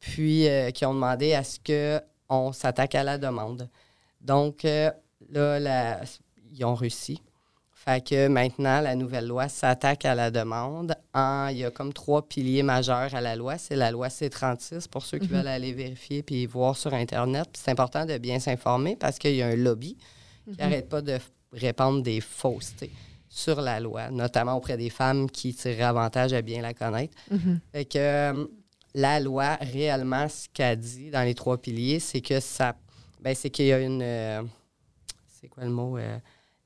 [0.00, 3.68] puis euh, qui ont demandé à ce qu'on s'attaque à la demande.
[4.22, 4.90] Donc, euh,
[5.28, 6.00] là,
[6.50, 7.20] ils ont réussi.
[7.84, 10.96] Fait que maintenant, la nouvelle loi s'attaque à la demande.
[11.12, 13.58] En, il y a comme trois piliers majeurs à la loi.
[13.58, 15.36] C'est la loi C36 pour ceux qui Mhm.
[15.36, 17.46] veulent aller vérifier puis voir sur Internet.
[17.54, 19.96] C'est important de bien s'informer parce qu'il y a un lobby
[20.50, 21.18] qui n'arrête pas de
[21.52, 22.90] répandre des faussetés
[23.28, 27.14] sur la loi, notamment auprès des femmes qui tireraient avantage à bien la connaître.
[27.30, 27.60] Mhm.
[27.72, 28.46] Fait que euh,
[28.94, 32.76] la loi, réellement, ce qu'elle dit dans les trois piliers, c'est que ça.
[33.20, 34.00] Ben, c'est qu'il y a une.
[34.02, 34.42] euh,
[35.28, 35.98] c'est quoi le mot?
[35.98, 36.16] euh,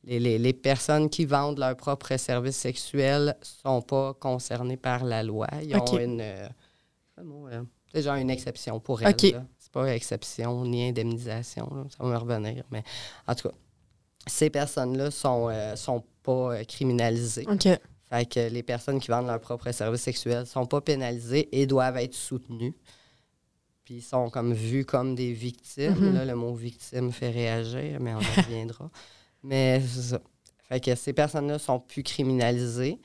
[0.09, 5.23] les, les- les personnes qui vendent leurs propres services sexuels sont pas concernées par la
[5.23, 5.47] loi.
[5.63, 6.01] Ils ont OK.
[6.01, 6.21] une.
[6.21, 6.49] euh,
[7.17, 9.11] c'est euh, c'est genre une exception pour elles.
[9.11, 9.23] OK.
[9.33, 9.45] là.
[9.59, 11.71] C'est pas exception ni indemnisation.
[11.75, 11.85] là.
[11.91, 12.65] Ça va me revenir.
[12.71, 12.83] Mais
[13.27, 13.55] en tout cas,
[14.27, 17.47] ces personnes-là sont, euh, sont pas criminalisées.
[17.51, 17.69] OK.
[18.11, 21.99] Fait que les personnes qui vendent leurs propres services sexuels sont pas pénalisées et doivent
[21.99, 22.75] être soutenues.
[23.85, 25.95] Puis ils sont comme vus comme des victimes.
[25.99, 26.15] Mhm.
[26.15, 28.91] Là, le mot victime fait réagir, mais on y reviendra.
[29.43, 30.21] Mais c'est ça.
[30.69, 32.99] Fait que ces personnes-là sont plus criminalisées.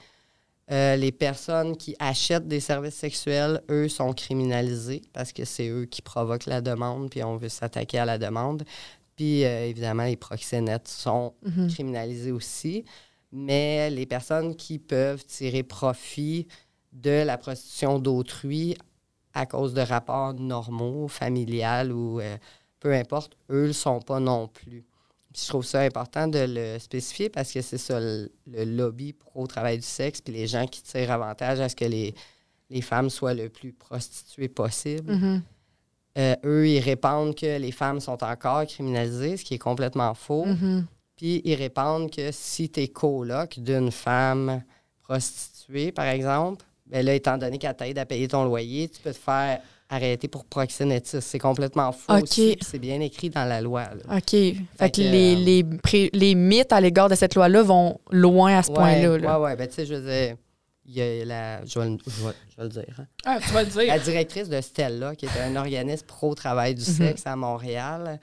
[0.72, 5.86] Euh, les personnes qui achètent des services sexuels, eux, sont criminalisés parce que c'est eux
[5.86, 8.64] qui provoquent la demande, puis on veut s'attaquer à la demande.
[9.16, 11.68] Puis, euh, évidemment, les proxénètes sont Mhm.
[11.70, 12.84] criminalisés aussi.
[13.32, 16.48] Mais les personnes qui peuvent tirer profit
[16.92, 18.76] de la prostitution d'autrui
[19.34, 22.38] à cause de rapports normaux, familiales ou euh,
[22.80, 24.86] peu importe, eux ne le sont pas non plus.
[25.34, 29.14] Puis je trouve ça important de le spécifier parce que c'est ça le, le lobby
[29.14, 32.14] pro travail du sexe, puis les gens qui tirent avantage à ce que les,
[32.70, 35.14] les femmes soient le plus prostituées possible.
[35.14, 35.42] Mhm.
[36.20, 40.46] Euh, eux, ils répondent que les femmes sont encore criminalisées, ce qui est complètement faux.
[40.46, 40.86] Mhm.
[41.16, 44.64] Puis ils répondent que si tu es coloc d'une femme
[45.02, 49.14] prostituée, par exemple, ben là, étant donné qu'elle t'aide à payer ton loyer, tu peux
[49.14, 49.62] te faire
[49.94, 51.22] arrêter pour proxénétisme.
[51.22, 53.84] C'est complètement faux aussi, c'est bien écrit dans la loi.
[53.84, 54.18] là.
[54.18, 54.30] OK.
[54.32, 57.62] Fait, Fait que que, les, euh, les, pré- les mythes à l'égard de cette loi-là
[57.64, 59.18] vont loin à ce Ouais, point-là.
[59.18, 59.40] là.
[59.40, 59.56] Ouais, ouais.
[59.56, 60.36] Ben, tu sais, je veux dire,
[60.86, 61.66] il y a la...
[61.66, 62.96] Je vais, le- je vais- je vais le dire.
[63.00, 63.06] hein.
[63.26, 63.88] Ah, tu vas le dire.
[63.88, 66.96] La directrice de Stella, qui est un organisme pro-travail du Mhm.
[66.98, 68.20] sexe à Montréal,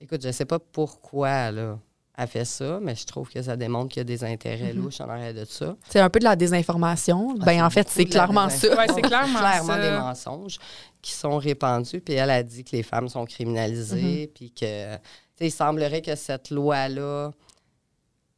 [0.00, 1.78] écoute, je sais pas pourquoi là,
[2.16, 4.82] elle fait ça, mais je trouve que ça démontre qu'il y a des intérêts Mhm.
[4.82, 5.76] louches en arrière de ça.
[5.88, 7.34] C'est un peu de la désinformation.
[7.40, 8.76] Ah, ben, c'est en fait, c'est clairement ça.
[8.76, 9.78] Ouais, c'est clairement ça.
[9.80, 10.58] des mensonges
[11.02, 12.00] qui sont répandus.
[12.00, 14.96] Puis elle a dit que les femmes sont criminalisées, puis que,
[15.40, 17.32] il semblerait que cette loi-là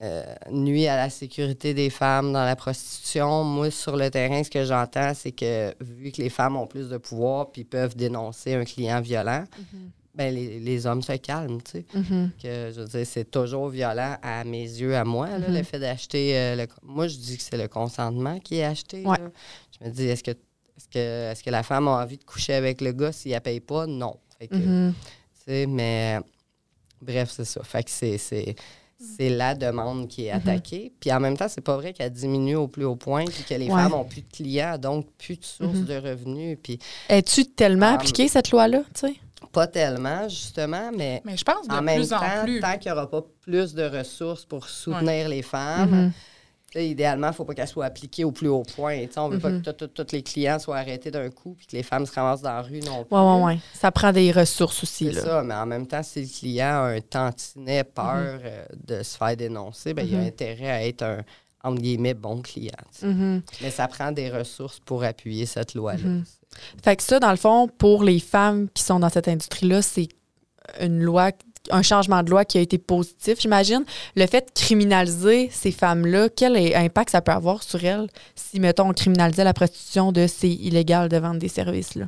[0.02, 3.44] euh, nuit à la sécurité des femmes dans la prostitution.
[3.44, 6.90] Moi, sur le terrain, ce que j'entends, c'est que vu que les femmes ont plus
[6.90, 9.44] de pouvoir puis peuvent dénoncer un client violent,
[10.16, 11.84] ben les, les hommes se calment, tu sais.
[11.94, 12.30] Mhm.
[12.42, 15.54] Que, je veux dire, c'est toujours violent à mes yeux, à moi, là, Mhm.
[15.54, 16.36] le fait d'acheter.
[16.36, 19.02] euh, le- moi, je dis que c'est le consentement qui est acheté.
[19.04, 19.18] Ouais.
[19.18, 19.30] là.
[19.78, 20.98] Je me dis, est-ce que, est-ce, que,
[21.32, 23.86] est-ce que la femme a envie de coucher avec le gars s'il ne paye pas?
[23.86, 24.16] Non.
[24.38, 24.94] Fait que, Mhm.
[24.94, 26.18] tu sais, mais
[27.02, 27.62] bref, c'est ça.
[27.62, 28.54] Fait que c'est, c'est,
[29.28, 30.90] la demande qui est attaquée.
[30.98, 33.52] Puis en même temps, c'est pas vrai qu'elle diminue au plus haut point, puis que
[33.54, 33.74] les Ouais.
[33.82, 36.56] femmes ont plus de clients, donc plus de sources de revenus.
[36.62, 36.78] Puis
[37.10, 38.82] Es-tu tellement Ah, appliqué, cette loi-là?
[38.94, 39.14] tu sais?
[39.52, 42.60] Pas tellement, justement, mais Mais je pense de en même plus temps, en plus.
[42.60, 46.12] tant qu'il n'y aura pas plus de ressources pour soutenir les femmes, Mhm.
[46.72, 49.04] sais, idéalement, il ne faut pas qu'elles soient appliquées au plus haut point.
[49.16, 51.66] On ne veut pas que tout- tout- tous les clients soient arrêtés d'un coup puis
[51.66, 53.14] que les femmes se ramassent dans la rue non plus.
[53.16, 53.58] Ouais, ouais, ouais.
[53.74, 55.06] Ça prend des ressources aussi.
[55.06, 55.20] C'est Là.
[55.22, 59.16] ça, mais en même temps, si le client a un tantinet peur euh, de se
[59.16, 61.18] faire dénoncer, ben, il a intérêt à être un,
[61.62, 62.72] entre guillemets, bon client.
[63.02, 66.08] Mais ça prend des ressources pour appuyer cette loi-là.
[66.82, 70.08] Fait que ça, dans le fond, pour les femmes qui sont dans cette industrie-là, c'est
[70.80, 71.30] une loi,
[71.70, 73.84] un changement de loi qui a été positif, j'imagine.
[74.14, 78.90] Le fait de criminaliser ces femmes-là, quel impact ça peut avoir sur elles si, mettons,
[78.90, 82.06] on criminalisait la prostitution de c'est illégal de vendre des services, là?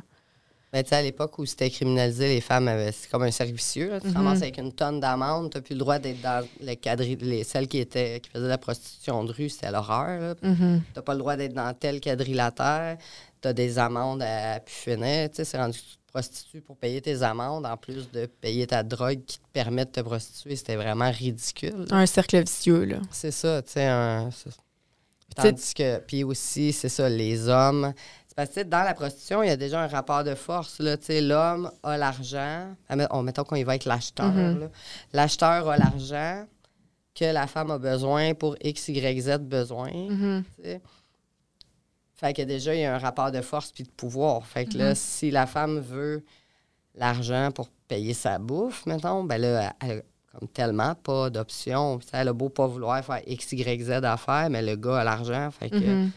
[0.71, 2.91] Mais tu sais, à l'époque où c'était criminalisé, les femmes avaient.
[2.91, 3.89] C'est comme un servicieux.
[3.89, 3.99] là.
[3.99, 7.15] Tu ramasses avec une tonne d'amende, tu n'as plus le droit d'être dans le quadri.
[7.19, 10.35] Les, celles qui, étaient, qui faisaient de la prostitution de rue, c'était l'horreur.
[10.43, 10.81] Mhm.
[10.85, 12.97] Tu n'as pas le droit d'être dans tel quadrilatère.
[13.41, 15.29] Tu as des amendes à pu finir.
[15.29, 18.25] Tu sais, c'est rendu que tu te prostitues pour payer tes amendes, en plus de
[18.25, 20.55] payer ta drogue qui te permet de te prostituer.
[20.55, 21.85] C'était vraiment ridicule.
[21.91, 22.97] Un cercle vicieux, là.
[23.11, 23.85] C'est ça, tu sais.
[23.85, 24.29] un-
[25.35, 27.93] Tandis que, puis aussi, c'est ça, les hommes.
[28.27, 30.79] C'est parce que dans la prostitution, il y a déjà un rapport de force.
[30.79, 32.75] Là, tu sais, l'homme a l'argent.
[33.23, 34.31] Mettons qu'on y va avec l'acheteur.
[34.31, 34.59] Mhm.
[34.61, 34.67] là.
[35.13, 36.45] L'acheteur a l'argent
[37.13, 39.91] que la femme a besoin pour X, Y, Z besoin.
[39.93, 40.43] Mhm.
[40.63, 40.81] sais.
[42.19, 44.45] Fait que déjà, il y a un rapport de force puis de pouvoir.
[44.45, 46.23] Fait que là, si la femme veut
[46.95, 51.97] l'argent pour payer sa bouffe, mettons, ben là, elle a comme tellement pas d'options.
[51.97, 54.99] Puis, Elle a beau pas vouloir faire X, Y, Z à faire, mais le gars
[54.99, 55.49] a l'argent.
[55.51, 56.11] Fait que Mhm.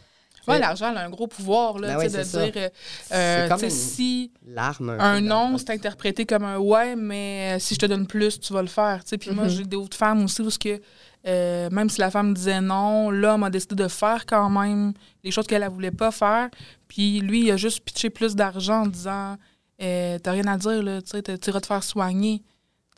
[0.49, 2.45] Ouais, l'argent a un gros pouvoir, là, Ben de c'est ça.
[2.51, 2.69] dire, euh,
[3.13, 4.91] euh, comme une- si L'arme.
[4.99, 8.53] un non, c'est interprété comme un ouais, mais euh, si je te donne plus, tu
[8.53, 9.05] vas le faire.
[9.05, 9.19] tu sais.
[9.19, 9.51] Puis moi, Mhm.
[9.51, 10.81] j'ai d'autres femmes aussi où ce que,
[11.27, 15.31] euh, même si la femme disait non, l'homme a décidé de faire quand même les
[15.31, 16.49] choses qu'elle ne voulait pas faire.
[16.89, 19.37] Puis lui, il a juste pitché plus d'argent en disant
[19.83, 21.17] euh, T'as rien à dire, là, tu
[21.49, 22.43] iras te faire soigner.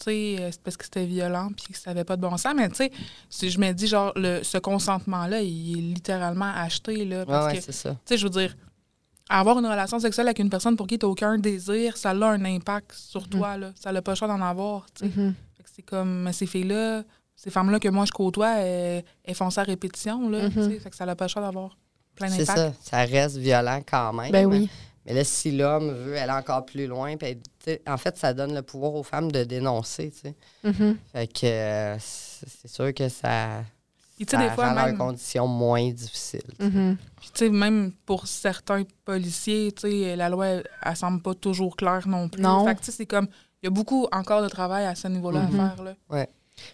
[0.08, 2.52] Euh, c'est parce que c'était violent puis que ça n'avait pas de bon sens.
[2.54, 2.90] Mais tu sais,
[3.30, 7.24] si je me dis, genre, le, ce consentement-là, il est littéralement acheté, là.
[7.24, 7.90] Parce ouais, que ça.
[7.90, 8.54] tu sais, je veux dire,
[9.28, 12.14] avoir une relation sexuelle avec une personne pour qui tu n'as aucun désir, ça a
[12.14, 13.56] un impact sur toi.
[13.56, 13.72] Là.
[13.76, 14.86] Ça n'a pas le choix d'en avoir.
[15.00, 15.34] Mhm.
[15.64, 17.02] C'est comme mais ces filles-là,
[17.36, 20.28] ces femmes-là que moi je côtoie, elles, elles font ça à répétition.
[20.28, 20.78] Là, tu sais.
[20.78, 21.76] Fait que ça n'a pas le choix d'avoir
[22.14, 22.58] plein C'est d'impact.
[22.58, 22.72] ça.
[22.90, 24.30] Ça reste violent quand même.
[24.32, 24.68] Ben oui.
[25.06, 28.32] Mais là, si l'homme veut aller encore plus loin, puis, tu sais, en fait, ça
[28.32, 30.10] donne le pouvoir aux femmes de dénoncer.
[30.10, 30.34] tu sais.
[30.62, 30.96] Mhm.
[31.12, 33.62] Fait que euh, c'est c'est sûr que ça,
[34.16, 36.40] Puis tu sais, ça des fois, rend même, leurs conditions moins difficiles.
[36.58, 36.96] Mhm.
[37.20, 41.34] puis, tu sais, même pour certains policiers, tu sais, la loi, elle, elle semble pas
[41.34, 42.40] toujours claire non plus.
[42.42, 42.64] Non.
[42.64, 43.28] Fait que tu sais, c'est comme,
[43.62, 45.60] il y a beaucoup encore de travail à ce niveau-là Mhm.
[45.60, 45.84] à faire.
[45.84, 46.26] Là.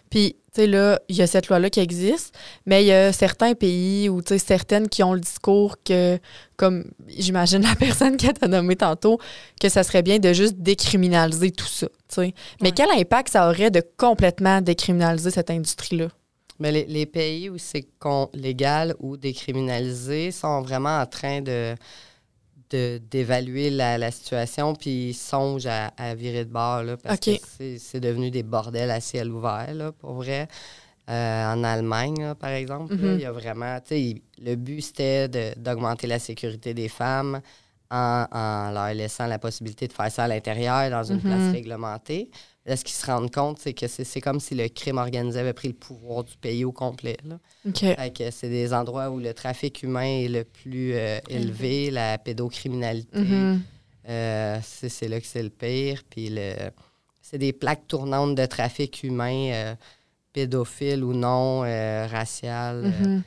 [0.09, 3.11] Puis, tu sais, là, il y a cette loi-là qui existe, mais il y a
[3.13, 6.19] certains pays ou, tu sais, certaines qui ont le discours que,
[6.57, 9.19] comme j'imagine la personne qui t'a nommé tantôt,
[9.59, 12.33] que ça serait bien de juste décriminaliser tout ça, tu sais.
[12.61, 12.73] Mais Ouais.
[12.75, 16.07] quel impact ça aurait de complètement décriminaliser cette industrie-là?
[16.59, 21.51] Mais les, les pays où c'est con- légal ou décriminalisé sont vraiment en train de
[21.51, 21.75] de-
[22.75, 27.31] d'évaluer la, la situation puis ils songent à, à virer de bord là, parce que
[27.57, 30.47] c'est- c'est devenu des bordels à ciel ouvert là, pour vrai.
[31.09, 33.17] Euh, en Allemagne, là, par exemple, là, Mhm.
[33.17, 36.87] il y a vraiment, tu sais, il- le but c'était de- d'augmenter la sécurité des
[36.89, 37.41] femmes
[37.89, 41.21] en, en leur laissant la possibilité de faire ça à l'intérieur dans une Mhm.
[41.23, 42.29] place réglementée.
[42.65, 45.53] Là, ce qu'ils se rendent compte, c'est que c'est comme si le crime organisé avait
[45.53, 47.17] pris le pouvoir du pays au complet.
[47.25, 47.39] là.
[47.67, 47.79] OK.
[47.79, 52.19] Fait que c'est des endroits où le trafic humain est le plus euh, élevé, la
[52.19, 53.17] pédocriminalité.
[53.17, 53.61] Mhm.
[54.09, 56.03] euh, c'est là que c'est le pire.
[56.07, 56.53] Puis le,
[57.21, 59.75] c'est des plaques tournantes de trafic humain, euh,
[60.31, 62.93] pédophile ou non, racial.
[63.01, 63.23] Mhm.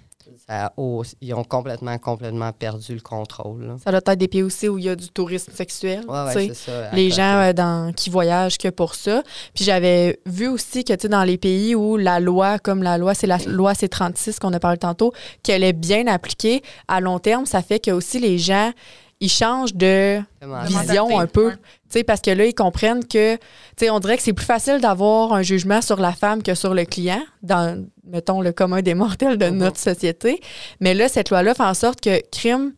[0.46, 3.64] Ça- oh, ils ont complètement, complètement perdu le contrôle.
[3.66, 3.76] là.
[3.82, 6.54] Ça doit être des pays aussi où il y a du tourisme sexuel, Ouais, ouais,
[6.54, 6.90] ça.
[6.92, 7.16] les côté.
[7.16, 9.22] gens euh, dans, qui voyagent que pour ça.
[9.54, 13.26] Puis j'avais vu aussi que, dans les pays où la loi, comme la loi, c'est
[13.26, 17.62] la loi C36 qu'on a parlé tantôt, qu'elle est bien appliquée, à long terme, ça
[17.62, 18.72] fait que aussi les gens,
[19.20, 20.20] ils changent de
[20.66, 21.48] vision un peu.
[21.48, 21.52] ouais.
[21.90, 23.40] Tu sais, parce que là, ils comprennent que, tu
[23.78, 26.74] sais, on dirait que c'est plus facile d'avoir un jugement sur la femme que sur
[26.74, 29.56] le client, dans, mettons, le commun des mortels de Mhm.
[29.58, 30.40] notre société.
[30.80, 32.72] Mais là, cette loi-là fait en sorte que crime,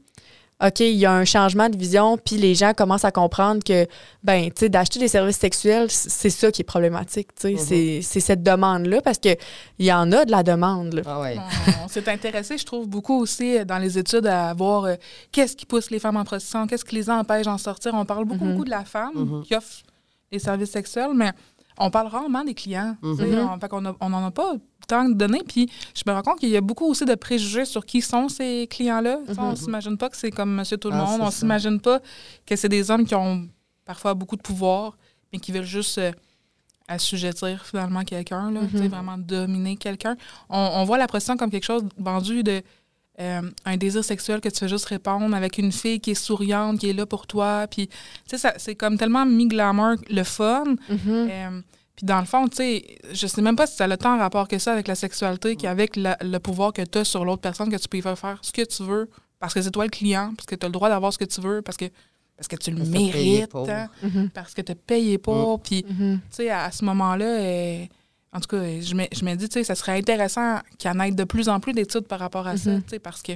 [0.65, 3.87] OK, il y a un changement de vision, puis les gens commencent à comprendre que,
[4.25, 7.53] ben, tu sais, d'acheter des services sexuels, c'est ça qui est problématique, tu sais.
[7.53, 7.59] Mhm.
[7.59, 9.37] C'est- C'est cette demande-là, parce que
[9.79, 11.03] il y en a de la demande, là.
[11.05, 11.37] Ah ouais.
[11.85, 14.95] On, s'est intéressé, je trouve, beaucoup aussi euh, dans les études à voir euh,
[15.31, 17.93] qu'est-ce qui pousse les femmes en prostitution, qu'est-ce qui les empêche d'en sortir.
[17.95, 18.53] On parle beaucoup, Mhm.
[18.53, 19.43] beaucoup de la femme Mhm.
[19.43, 19.83] qui offre
[20.33, 21.33] les services sexuels, mais
[21.79, 22.97] on parle rarement des clients.
[23.03, 23.27] On- fait
[24.01, 24.55] on n'en a pas
[24.89, 25.43] de données.
[25.47, 28.29] Puis je me rends compte qu'il y a beaucoup aussi de préjugés sur qui sont
[28.29, 29.19] ces clients-là.
[29.39, 29.57] On Mhm.
[29.57, 31.31] s'imagine pas que c'est comme monsieur tout le Ah, On ça.
[31.39, 32.01] s'imagine pas
[32.47, 33.47] que c'est des hommes qui ont
[33.85, 34.97] parfois beaucoup de pouvoir,
[35.33, 36.13] mais qui veulent juste euh,
[36.89, 38.89] assujettir finalement quelqu'un, Mhm.
[38.89, 40.17] vraiment dominer quelqu'un.
[40.49, 42.63] On, on voit la prostitution comme quelque chose vendu de
[43.19, 46.79] euh, un désir sexuel que tu fais juste répondre avec une fille qui est souriante,
[46.79, 47.67] qui est là pour toi.
[47.67, 47.95] Puis, tu
[48.27, 50.65] sais, ça- c'est comme tellement mi-glamour, le fun.
[50.91, 50.99] Mhm.
[51.09, 51.61] Euh,
[51.97, 54.47] puis dans le fond, tu sais, je sais même pas si ça a tant rapport
[54.49, 57.71] que ça avec la sexualité qu'avec la- le pouvoir que tu as sur l'autre personne,
[57.71, 59.09] que tu peux y faire faire ce que tu veux,
[59.41, 61.25] parce que c'est toi le client, parce que tu as le droit d'avoir ce que
[61.25, 61.87] tu veux, parce que,
[62.37, 63.69] parce que tu le Parce mérites, pour.
[63.71, 64.29] hein, Mhm.
[64.31, 65.61] parce que tu as payé pour.
[65.63, 66.21] Puis, Mhm.
[66.29, 67.85] tu sais, à, à ce moment-là, euh,
[68.33, 70.95] en tout cas, je me, je me dis, tu sais, ça serait intéressant qu'il y
[70.95, 72.83] en ait de plus en plus d'études par rapport à ça, Mhm.
[72.83, 73.33] tu sais, parce que.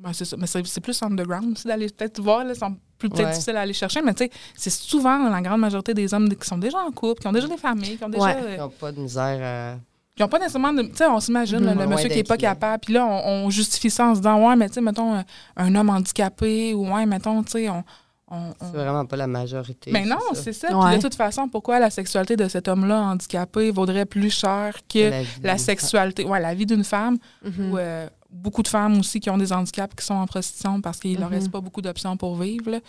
[0.00, 0.36] Ben, c'est ça.
[0.36, 2.64] Mais c'est c'est plus underground aussi d'aller peut-être voir, là, c'est
[2.98, 3.30] plus peut-être Ouais.
[3.32, 6.46] difficile à aller chercher, mais tu sais, c'est souvent la grande majorité des hommes qui
[6.46, 8.24] sont déjà en couple, qui ont déjà des familles, qui ont déjà.
[8.24, 8.36] Ouais.
[8.42, 9.78] euh, Ils n'ont pas de misère à.
[10.16, 10.82] qui n'ont pas nécessairement de.
[10.82, 11.78] Tu sais, on s'imagine, là, Mhm.
[11.80, 14.20] le Ouais, monsieur qui n'est pas capable, puis là, on, on justifie ça en se
[14.20, 15.22] disant, ouais, mais tu sais, mettons, euh,
[15.56, 17.84] un homme handicapé, ou ouais, mettons, tu sais, on.
[18.30, 19.90] on- on- C'est vraiment pas la majorité.
[19.90, 20.42] mais non, ça.
[20.42, 20.66] c'est ça.
[20.68, 20.96] Puis Ouais.
[20.96, 25.22] de toute façon, pourquoi la sexualité de cet homme-là handicapé vaudrait plus cher que La,
[25.22, 27.70] vie la d'une sexualité, ouais, la vie d'une femme, Mhm.
[27.72, 30.98] ou euh, beaucoup de femmes aussi qui ont des handicaps qui sont en prostitution parce
[31.00, 31.34] qu'il leur Mhm.
[31.36, 32.70] reste pas beaucoup d'options pour vivre.
[32.70, 32.80] là.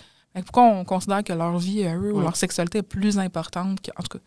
[0.43, 3.91] Pourquoi on considère que leur vie à eux ou leur sexualité est plus importante que.
[3.97, 4.23] En tout cas,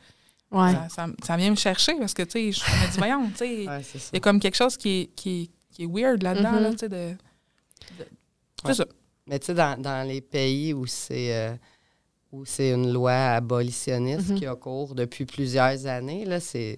[0.51, 0.73] Ouais.
[0.73, 3.37] ça, ça- ça vient me chercher parce que, tu sais, je me dis, voyons, tu
[3.37, 3.81] sais, Ouais,
[4.13, 6.63] il y a comme quelque chose qui est, qui est, qui est weird là-dedans, Mhm.
[6.63, 7.15] là, tu sais, de.
[7.99, 8.07] de-
[8.67, 8.85] C'est ça.
[9.27, 11.55] Mais tu sais, dans, dans les pays où c'est euh,
[12.33, 14.39] où c'est une loi abolitionniste Mhm.
[14.39, 16.77] qui a cours depuis plusieurs années, là, c'est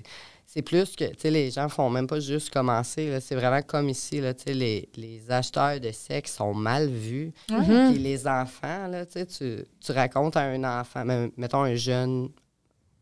[0.57, 3.19] c'est plus que, tu sais, les gens font même pas juste commencer.
[3.21, 7.33] C'est vraiment comme ici, là, tu sais, les, les acheteurs de sexe sont mal vus.
[7.49, 11.05] Puis les enfants, là, tu sais, tu, tu racontes à un enfant,
[11.37, 12.29] mettons un jeune,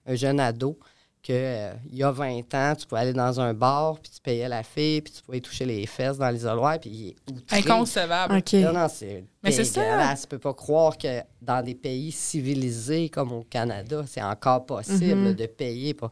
[0.06, 0.78] un jeune ado,
[1.22, 4.20] que euh, il y a 20 ans, tu pouvais aller dans un bar, puis tu
[4.20, 7.58] payais la fille, puis tu pouvais toucher les fesses dans l'isoloir, puis il est outré.
[7.58, 8.38] Inconcevable.
[8.38, 8.52] OK.
[8.54, 10.14] Non, non, c'est Mais c'est ça.
[10.20, 15.14] Tu peux pas croire que dans des pays civilisés comme au Canada, c'est encore possible
[15.28, 15.34] Mhm.
[15.34, 16.10] de payer pour...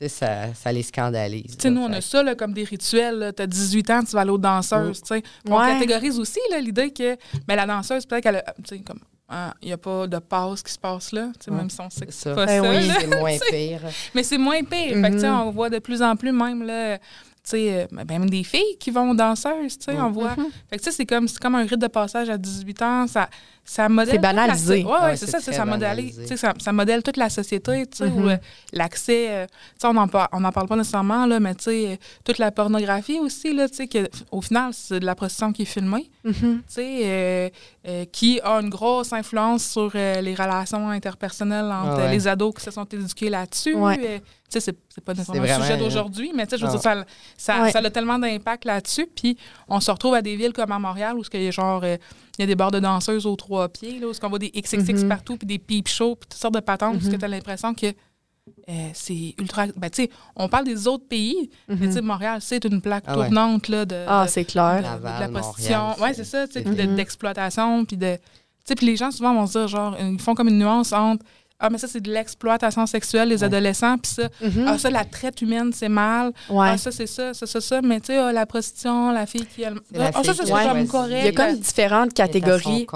[0.00, 1.56] Tu sais, ça, ça les scandalise.
[1.56, 1.74] Tu sais, là.
[1.74, 3.32] nous, on a ça là, comme des rituels.
[3.36, 5.02] Tu as 18 ans, tu vas aller aux danseuses.
[5.02, 5.20] tu sais.
[5.22, 5.72] Puis On Ouais.
[5.72, 7.16] catégorise aussi là, l'idée que
[7.48, 8.42] mais la danseuse, peut-être qu'elle a.
[8.62, 9.00] tu sais, comme.
[9.28, 11.56] ah, Il n'y a pas de passe qui se passe là, tu sais, Ouais.
[11.56, 12.70] même si on sait que C'est pas Ben ça.
[12.70, 12.92] oui.
[13.00, 13.80] C'est moins pire.
[14.14, 14.94] Mais c'est moins pire.
[14.94, 15.40] Fait que, tu sais, Mhm.
[15.40, 17.04] on voit de plus en plus même là, tu
[17.42, 20.36] sais, euh, ben, même des filles qui vont aux danseuses, tu sais, on voit.
[20.70, 23.06] Fait que tu sais, c'est comme, c'est comme un rite de passage à 18 ans.
[23.08, 23.28] Ça,
[23.70, 24.06] ça modèle.
[24.12, 24.82] C'est toute la banalisé.
[24.82, 26.22] so- Ouais, ouais, c'est ça, ça, modèle, banalisé.
[26.22, 28.24] tu sais, ça, ça modèle toute la société, tu sais, Mhm.
[28.24, 28.36] où, euh,
[28.72, 31.64] l'accès, euh, tu sais, on n'en par- on en parle pas nécessairement, là, mais tu
[31.64, 35.14] sais, euh, toute la pornographie aussi, là, tu sais, que, au final, c'est de la
[35.14, 36.32] prostitution qui est filmée, tu
[36.66, 37.48] sais, euh,
[37.86, 42.10] euh, qui a une grosse influence sur euh, les relations interpersonnelles entre Ah ouais.
[42.10, 43.74] les ados qui se sont éduqués là-dessus.
[43.74, 43.98] Ouais.
[44.02, 44.18] euh,
[44.50, 46.80] tu sais, c'est pas nécessairement le sujet vraiment, d'aujourd'hui, mais tu sais, je veux dire,
[46.80, 47.04] ça,
[47.36, 47.70] ça, Ouais.
[47.70, 49.06] ça a tellement d'impact là-dessus.
[49.14, 49.36] Puis
[49.68, 51.98] on se retrouve à des villes comme à Montréal où il y a genre euh,
[52.38, 54.50] il y a des bars de danseuses aux trois pieds, là, où on voit des
[54.50, 55.08] XXX Mhm.
[55.08, 57.18] partout, puis des peep shows, puis toutes sortes de patentes, parce que Mhm.
[57.18, 57.86] tu as l'impression que
[58.66, 59.66] euh, c'est ultra.
[59.76, 63.04] Ben, tu sais, on parle des autres pays, mais tu sais, Montréal, c'est une plaque
[63.06, 63.26] Ah ouais.
[63.26, 64.78] tournante là, de, Ah, de- c'est de, clair.
[64.78, 65.94] de Laval, la prostitution.
[66.00, 68.14] Oui, c'est- ça, tu sais, c'est- puis de- d'exploitation, puis de.
[68.16, 68.20] Tu
[68.64, 71.24] sais, puis les gens souvent vont se dire, genre, ils font comme une nuance entre.
[71.60, 73.44] Ah, mais ça, c'est de l'exploitation sexuelle, les Ouais.
[73.44, 74.64] adolescents, puis ça, Mhm.
[74.68, 76.32] ah, ça, la traite humaine, c'est mal.
[76.48, 76.68] Ouais.
[76.70, 77.82] Ah, ça, c'est ça, ça, ça, ça.
[77.82, 79.62] Mais tu sais, ah, la prostitution, la fille qui.
[79.62, 79.74] Elle...
[79.98, 81.16] Ah, ça, c'est a comme correct.
[81.18, 82.86] Il y a comme différentes catégories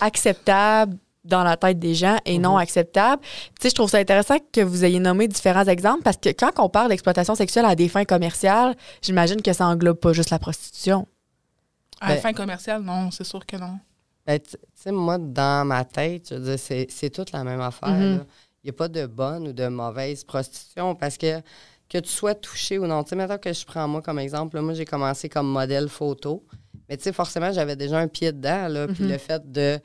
[0.00, 2.60] acceptables dans la tête des gens et non Mhm.
[2.62, 3.20] acceptables.
[3.22, 6.52] Tu sais, je trouve ça intéressant que vous ayez nommé différents exemples parce que quand
[6.58, 10.38] on parle d'exploitation sexuelle à des fins commerciales, j'imagine que ça englobe pas juste la
[10.38, 11.06] prostitution.
[12.00, 13.78] À la Ben- fin commerciale, non, c'est sûr que non.
[14.26, 17.60] Ben, tu sais, moi, dans ma tête, je veux dire, c'est, c'est toute la même
[17.60, 18.24] affaire.
[18.62, 21.40] Il n'y a pas de bonne ou de mauvaise prostitution parce que
[21.88, 23.04] que tu sois touché ou non.
[23.04, 25.88] Tu sais, maintenant que je prends moi comme exemple, là, moi, j'ai commencé comme modèle
[25.88, 26.44] photo.
[26.88, 28.66] Mais tu sais, forcément, j'avais déjà un pied dedans.
[28.66, 29.10] Là, Puis Mhm.
[29.12, 29.78] le fait de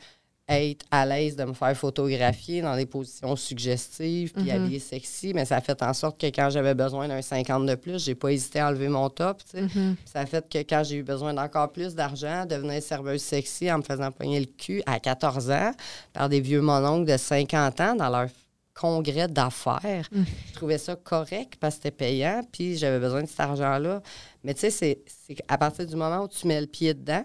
[0.52, 4.50] être à l'aise de me faire photographier dans des positions suggestives puis Mhm.
[4.52, 7.76] habillée sexy, mais ça a fait en sorte que quand j'avais besoin d'un 50 de
[7.76, 9.42] plus, j'ai pas hésité à enlever mon top.
[9.54, 9.96] Mhm.
[10.06, 13.78] Ça a fait que quand j'ai eu besoin d'encore plus d'argent, devenir serveuse sexy en
[13.80, 15.72] me faisant pogner le cul à 14 ans
[16.14, 18.28] par des vieux mononcles de 50 ans dans leur
[18.74, 20.08] congrès d'affaires.
[20.12, 20.24] Mm.
[20.50, 24.02] Je trouvais ça correct parce que c'était payant, puis j'avais besoin de cet argent-là.
[24.44, 27.24] Mais tu sais, c'est- c'est à partir du moment où tu mets le pied dedans,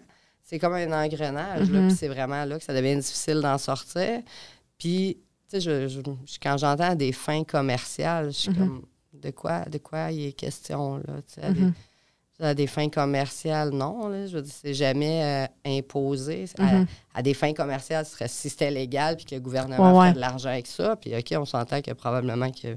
[0.49, 1.89] c'est comme un engrenage, là, Mhm.
[1.89, 4.21] puis c'est vraiment là que ça devient difficile d'en sortir.
[4.79, 5.19] Puis,
[5.51, 8.57] tu sais, je- je- je- quand j'entends des fins commerciales, je suis Mhm.
[8.57, 8.83] comme,
[9.13, 11.73] de quoi, de quoi il est question, là, tu sais, à des- Mhm.
[12.39, 14.09] à des fins commerciales, non.
[14.09, 16.45] Là, je veux dire, c'est jamais euh, imposé.
[16.59, 16.87] À, Mhm.
[17.15, 20.09] à des fins commerciales, ce serait si c'était légal puis que le gouvernement Ouais, fait
[20.11, 20.15] ouais.
[20.15, 20.95] de l'argent avec ça.
[20.97, 22.77] Puis, OK, on s'entend que probablement que.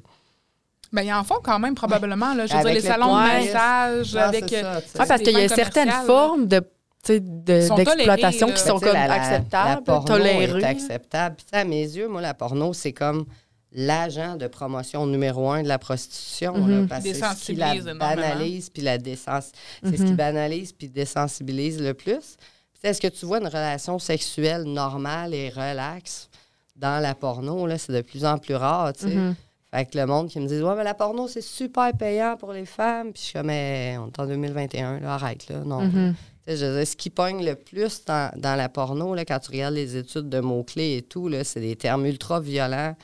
[0.91, 2.33] Ben, ils en font quand même, probablement.
[2.33, 4.45] Là, je veux Avec dire, les le salons de massage, Non, avec.
[4.49, 4.99] c'est euh, ça, tu sais.
[5.01, 6.63] Ouais, parce qu'il y a certaines formes de,
[7.07, 10.59] de- d'exploitation qui sont comme la- acceptables, La porno tolérées.
[10.59, 11.35] est acceptable.
[11.37, 13.25] Puis, à mes yeux, moi, la porno, c'est comme
[13.71, 16.53] l'agent de promotion numéro un de la prostitution.
[16.53, 16.87] là, Mhm.
[16.87, 19.51] parce que c'est ce qui la Désensibilise banalise puis la désens-
[19.83, 20.07] C'est ce Mhm.
[20.09, 22.35] qui banalise puis désensibilise le plus.
[22.73, 26.29] Puis, Est-ce que tu vois une relation sexuelle normale et relaxe
[26.75, 27.67] dans la porno?
[27.67, 29.15] Là, c'est de plus en plus rare, tu sais.
[29.15, 29.35] Mhm.
[29.71, 32.53] Fait que le monde qui me dit Ouais, mais la porno, c'est super payant pour
[32.53, 33.11] les femmes.
[33.13, 35.59] Puis je suis comme, mais on est en 2021, là, arrête, là.
[35.65, 35.81] Non.
[35.81, 36.15] Mhm.
[36.47, 40.29] Ce qui pogne le plus dans, dans la porno, là, quand tu regardes les études
[40.29, 42.95] de mots-clés et tout, c'est des termes ultra violents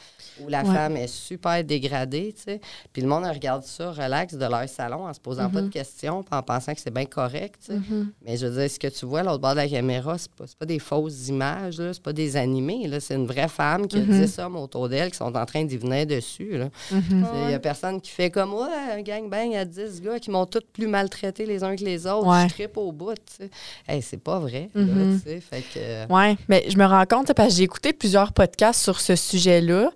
[0.41, 0.73] où la Ouais.
[0.73, 2.61] femme est super dégradée, tu sais.
[2.93, 6.23] Puis le monde regarde ça relax de leur salon en se posant pas de questions,
[6.23, 7.77] puis en pensant que c'est bien correct, tu sais.
[7.79, 8.11] Mhm.
[8.25, 10.31] Mais je veux dire, ce que tu vois à l'autre bord de la caméra, c'est
[10.31, 12.99] pas, pas des fausses images, là, c'est pas des animés, là.
[12.99, 14.21] C'est une vraie femme qui a Mhm.
[14.21, 16.69] 10 hommes autour d'elle qui sont en train d'y venir dessus, là.
[16.91, 17.25] Mhm.
[17.45, 20.45] Il y a personne qui fait comme moi, un gangbang à 10 gars qui m'ont
[20.45, 22.27] tous plus maltraité les uns que les autres.
[22.27, 22.47] Ouais.
[22.49, 23.49] Je tripe au bout, tu sais.
[23.87, 25.21] Hey, c'est pas vrai, là, Mhm.
[25.23, 25.39] tu sais.
[25.39, 26.05] Fait que...
[26.13, 29.91] Oui, mais je me rends compte, parce que j'ai écouté plusieurs podcasts sur ce sujet-là.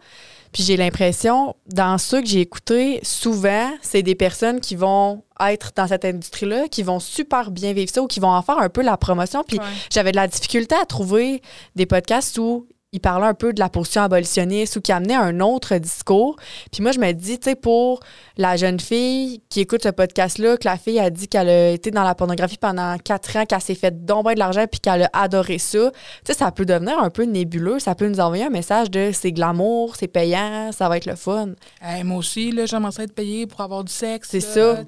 [0.51, 5.71] Puis j'ai l'impression, dans ceux que j'ai écoutés, souvent, c'est des personnes qui vont être
[5.75, 8.69] dans cette industrie-là, qui vont super bien vivre ça ou qui vont en faire un
[8.69, 9.43] peu la promotion.
[9.47, 9.65] Puis Ouais.
[9.91, 11.41] j'avais de la difficulté à trouver
[11.75, 15.39] des podcasts où il parlait un peu de la position abolitionniste ou qui amenait un
[15.41, 16.37] autre discours.
[16.71, 17.99] Puis moi, je me dis, tu sais, pour
[18.35, 21.91] la jeune fille qui écoute ce podcast-là, que la fille a dit qu'elle a été
[21.91, 25.09] dans la pornographie pendant quatre ans, qu'elle s'est fait domber de l'argent puis qu'elle a
[25.13, 27.77] adoré ça, tu sais, ça peut devenir un peu nébuleux.
[27.79, 31.15] Ça peut nous envoyer un message de c'est glamour, c'est payant, ça va être le
[31.15, 31.49] fun.
[32.03, 34.29] moi aussi, là, j'aimerais être payé pour avoir du sexe.
[34.31, 34.83] C'est ça.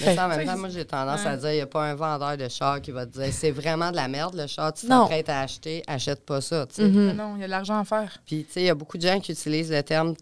[0.00, 1.96] Mais ça, en même temps, moi, j'ai tendance à dire, il n'y a pas un
[1.96, 4.86] vendeur de char qui va te dire, c'est vraiment de la merde, le char, tu
[4.86, 6.88] t'apprêtes à acheter, achète pas ça, tu sais.
[6.88, 7.07] Mm-hmm.
[7.10, 8.18] Ah non, il y a de l'argent à faire.
[8.26, 10.14] Puis, tu sais, il y a beaucoup de gens qui utilisent le terme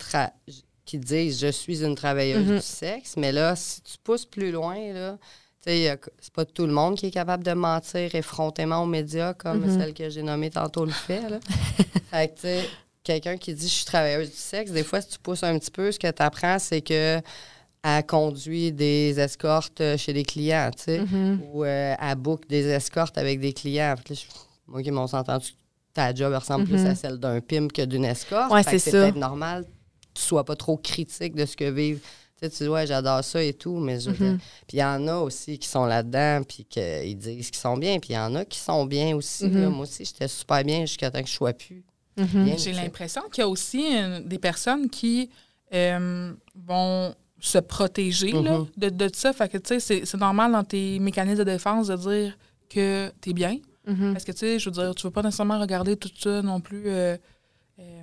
[0.84, 2.56] qui disent je suis une travailleuse Mhm.
[2.56, 5.18] du sexe, mais là, si tu pousses plus loin, là,
[5.64, 9.34] tu sais, c'est pas tout le monde qui est capable de mentir effrontément aux médias
[9.34, 9.78] comme Mhm.
[9.78, 11.28] celle que j'ai nommée tantôt le fait.
[11.28, 11.40] Là.
[12.10, 12.68] fait que, tu sais,
[13.02, 15.70] quelqu'un qui dit je suis travailleuse du sexe, des fois, si tu pousses un petit
[15.72, 17.20] peu, ce que tu apprends, c'est que
[17.88, 21.40] elle conduit des escortes euh, chez des clients, tu sais, Mhm.
[21.52, 23.94] ou euh, elle book des escortes avec des clients.
[23.96, 25.48] Fait que là, je- moi qui m'ont entendu
[25.96, 26.86] ta job ressemble plus Mhm.
[26.86, 28.52] à celle d'un pimp que d'une escorte.
[28.52, 29.68] Ouais, c'est peut-être normal que
[30.14, 32.00] tu sois pas trop critique de ce que vivent.
[32.38, 34.16] Tu sais, tu dis, ouais, j'adore ça et tout, mais je Mhm.
[34.16, 34.38] dire-
[34.68, 37.98] Puis il y en a aussi qui sont là-dedans, puis qu'ils disent qu'ils sont bien,
[37.98, 39.46] puis il y en a qui sont bien aussi.
[39.46, 39.62] Mhm.
[39.62, 39.68] là.
[39.70, 41.82] Moi aussi, j'étais super bien jusqu'à temps que je sois plus.
[42.58, 45.30] J'ai l'impression qu'il y a aussi euh, des personnes qui
[45.74, 49.32] euh, vont se protéger là, de, de ça.
[49.32, 52.38] Fait que, tu sais, c'est- c'est normal dans tes mécanismes de défense de dire
[52.70, 53.58] que tu es bien.
[53.86, 54.12] Mhm.
[54.12, 56.60] Parce que, tu sais, je veux dire, tu veux pas nécessairement regarder tout ça non
[56.60, 57.16] plus, euh,
[57.78, 58.02] euh,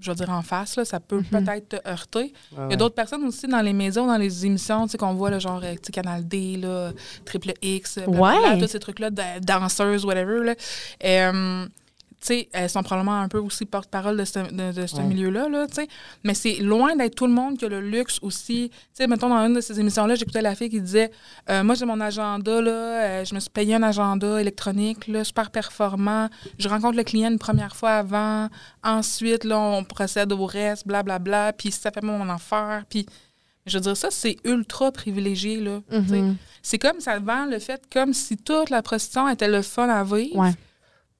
[0.00, 0.76] je veux dire, en face.
[0.76, 1.24] Là, ça peut Mhm.
[1.44, 2.32] peut-être te heurter.
[2.52, 4.98] Ouais, Il y a d'autres personnes aussi dans les maisons, dans les émissions, tu sais,
[4.98, 6.92] qu'on voit, le genre, euh, tu sais, Canal D, là,
[7.24, 8.58] Triple X, Ouais.
[8.60, 10.54] tous ces trucs-là, de- danseuses, whatever, là.
[11.04, 11.66] Euh,
[12.28, 15.02] sais, elles sont probablement un peu aussi porte-parole de ce, de, de ce Ouais.
[15.04, 15.88] milieu-là, là, tu sais.
[16.24, 18.70] Mais c'est loin d'être tout le monde qui a le luxe aussi.
[18.70, 21.10] Tu sais, mettons, dans une de ces émissions-là, j'écoutais la fille qui disait
[21.50, 25.24] euh, Moi, j'ai mon agenda, là, euh, je me suis payé un agenda électronique, là,
[25.24, 26.28] super performant.
[26.58, 28.48] Je rencontre le client une première fois avant.
[28.82, 31.52] Ensuite, là, on procède au reste, blablabla.
[31.52, 32.84] Puis ça fait mon affaire.
[32.88, 33.06] Puis,
[33.66, 35.80] je veux dire, ça, c'est ultra privilégié, là.
[35.90, 36.36] Mhm.
[36.62, 40.02] C'est comme ça vend le fait comme si toute la prostitution était le fun à
[40.04, 40.36] vivre.
[40.36, 40.52] Ouais.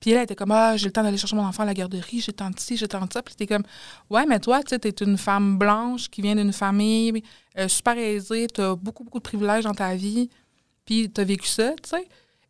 [0.00, 1.74] Puis elle elle était comme Ah, j'ai le temps d'aller chercher mon enfant à la
[1.74, 3.22] garderie, j'ai le temps de ci, j'ai le temps de ça.
[3.22, 3.64] Puis t'es comme
[4.10, 7.22] Ouais, mais toi, tu sais, t'es une femme blanche qui vient d'une famille
[7.58, 10.30] euh, super aisée, t'as beaucoup, beaucoup de privilèges dans ta vie,
[10.84, 12.08] puis t'as vécu ça, tu sais.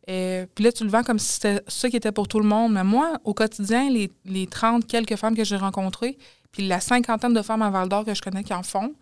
[0.09, 2.45] Euh, puis là, tu le vends comme si c'était ça qui était pour tout le
[2.47, 2.73] monde.
[2.73, 6.17] Mais moi, au quotidien, les, les 30 quelques femmes que j'ai rencontrées,
[6.51, 8.95] puis la cinquantaine de femmes à Val d'Or que je connais qui en font,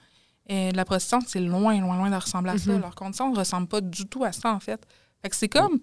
[0.52, 2.72] euh, la prostitution, c'est loin, loin, loin de ressembler à ça.
[2.72, 2.82] Mhm.
[2.82, 4.82] Leurs conditions ne ressemblent pas du tout à ça, en fait.
[5.22, 5.80] Fait que c'est comme.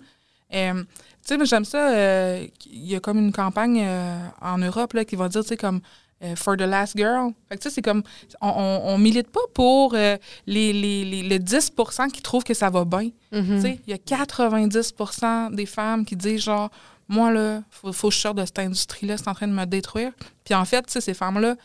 [0.54, 0.84] euh,
[1.28, 1.90] sais, mais j'aime ça.
[1.94, 5.48] euh, Il y a comme une campagne euh, en Europe là, qui va dire, tu
[5.48, 5.80] sais, comme.
[6.22, 7.32] euh, For the last girl.
[7.48, 8.02] Fait que tu sais, c'est comme.
[8.40, 10.72] On, on, on milite pas pour les, les,
[11.04, 11.72] les, les 10
[12.12, 13.10] qui trouvent que ça va bien.
[13.32, 13.56] Mhm.
[13.56, 16.70] Tu sais, il y a 90% des femmes qui disent genre,
[17.08, 19.64] moi, là, faut, faut que je sorte de cette industrie-là, c'est en train de me
[19.66, 20.12] détruire.
[20.44, 21.56] Puis en fait, tu sais, ces femmes-là,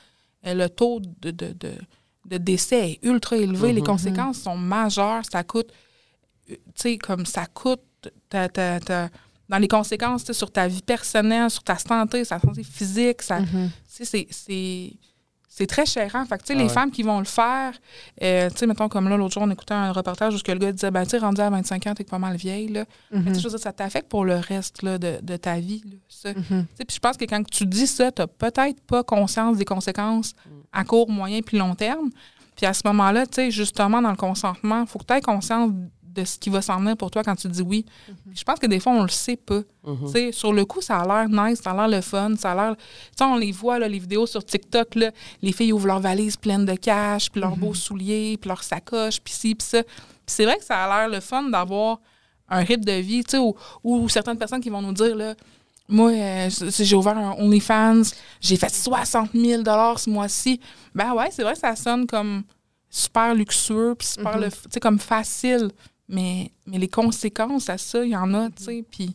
[0.43, 1.71] le taux de, de, de,
[2.25, 3.73] de décès est ultra élevé.
[3.73, 3.87] Les Mhm.
[3.87, 5.21] conséquences sont majeures.
[5.31, 5.71] Ça coûte,
[6.47, 7.81] tu sais, comme ça coûte
[8.29, 9.09] ta- ta- ta-
[9.49, 13.21] dans les conséquences sur ta vie personnelle, sur ta santé, sa santé physique.
[13.23, 13.71] Ça, Mhm.
[13.87, 14.27] sais, c'est-
[15.67, 16.23] très chérant.
[16.25, 16.69] Fait que, tu sais, Ah les ouais.
[16.69, 17.73] femmes qui vont le faire,
[18.21, 20.71] euh, tu sais, mettons, comme là, l'autre jour, on écoutait un reportage où le gars
[20.71, 22.85] disait, ben, tu rendu à 25 ans, t'es pas mal vieille, là.
[23.11, 25.97] Mais tu sais, dire, ça t'affecte pour le reste, là, de, de ta vie, là,
[26.07, 26.33] ça.
[26.33, 26.65] Tu Mhm.
[26.77, 30.33] sais, Puis je pense que quand tu dis ça, t'as peut-être pas conscience des conséquences
[30.71, 32.09] à court, moyen puis long terme.
[32.55, 35.21] Puis à ce moment-là, tu sais, justement, dans le consentement, il faut que tu aies
[35.21, 35.71] conscience
[36.19, 37.85] de ce qui va s'en venir pour toi quand tu dis oui.
[38.05, 39.61] Puis Je pense que des fois, on le sait pas.
[39.85, 40.07] Mhm.
[40.07, 42.55] Sais, Sur le coup, ça a l'air nice, ça a l'air le fun, ça a
[42.55, 42.75] l'air...
[42.77, 42.83] Tu
[43.17, 45.11] sais, on les voit, là, les vidéos sur TikTok, là,
[45.41, 49.19] les filles ouvrent leurs valises pleines de cash, puis leurs beaux souliers, puis leurs sacoches,
[49.21, 49.83] puis ci, puis ça.
[49.83, 49.93] Puis
[50.27, 51.99] c'est vrai que ça a l'air le fun d'avoir
[52.49, 53.43] un rythme de vie, tu sais,
[53.83, 55.35] ou, certaines personnes qui vont nous dire, là,
[55.91, 56.49] moi, euh,
[56.79, 58.03] j'ai ouvert un OnlyFans,
[58.41, 59.63] j'ai fait 60 000
[59.97, 60.59] ce mois-ci.
[60.93, 62.43] Ben ouais, c'est vrai que ça sonne comme
[62.91, 65.71] super luxueux, puis super, le f- tu sais, comme facile.
[66.09, 69.13] Mais, mais les conséquences à ça, il y en a, tu sais, puis...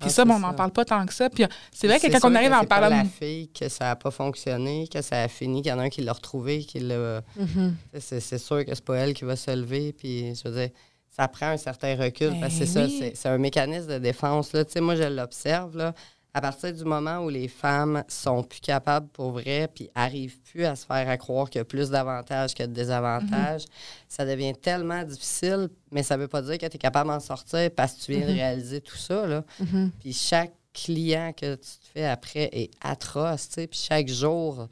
[0.00, 1.28] Puis Ah, ça, bon, on n'en parle pas tant que ça.
[1.28, 2.94] Puis euh, c'est vrai que quand on arrive à en parler...
[2.98, 5.82] la fille que ça n'a pas fonctionné, que ça a fini, qu'il y en a
[5.82, 7.20] un qui l'a retrouvé, qui l'a.
[7.36, 7.74] Mhm.
[7.98, 9.92] C'est c'est sûr que c'est pas elle qui va se lever.
[9.92, 10.70] Puis, je veux dire,
[11.10, 13.98] ça prend un certain recul parce que c'est Ben ça, c'est- c'est un mécanisme de
[13.98, 14.52] défense.
[14.52, 14.64] Là.
[14.64, 15.92] Tu sais, moi, je l'observe.
[16.34, 20.64] À partir du moment où les femmes sont plus capables pour vrai, puis arrivent plus
[20.64, 23.64] à se faire à croire qu'il y a plus d'avantages que de désavantages,
[24.08, 27.70] ça devient tellement difficile, mais ça veut pas dire que tu es capable d'en sortir
[27.74, 29.26] parce que tu viens de réaliser tout ça.
[29.26, 29.42] Là.
[29.58, 29.90] Mhm.
[30.00, 33.48] Puis chaque client que tu te fais après est atroce.
[33.56, 34.68] Puis chaque jour,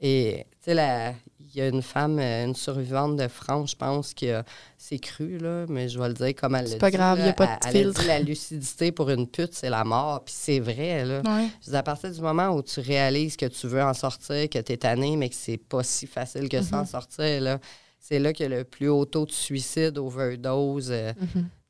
[0.00, 1.14] et tu sais,
[1.56, 4.28] il y a une femme, euh, une survivante de France, je pense, qui
[4.76, 7.30] s'est crue, là, mais je vais le dire comme elle C'est pas grave, il n'y
[7.30, 7.72] a pas de filtre.
[7.74, 10.22] Elle a dit la lucidité pour une pute, c'est la mort.
[10.24, 11.22] Puis c'est vrai, là.
[11.64, 14.58] Je dis, à partir du moment où tu réalises que tu veux en sortir, que
[14.58, 16.90] tu es tanné, mais que c'est pas si facile que ça en mm-hmm.
[16.90, 17.58] sortir, là,
[17.98, 20.90] c'est là qu'il y a le plus haut taux de suicide, overdose.
[20.90, 21.12] Euh.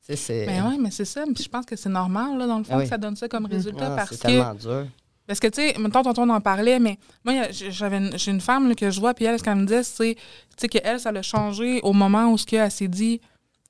[0.09, 1.23] Mais oui, mais c'est ça.
[1.25, 3.51] je pense que c'est normal, là, dans le fond, que ça donne ça comme mm-hmm.
[3.51, 3.93] résultat.
[3.93, 4.87] Ah, parce c'est tellement dur.
[5.27, 8.89] Parce que, tu sais, maintenant, on en parlait, mais moi, j'avais j'ai une femme que
[8.89, 10.15] je vois, puis elle, ce qu'elle me dit,
[10.57, 13.19] c'est qu'elle, ça l'a changé au moment où ce elle s'est dit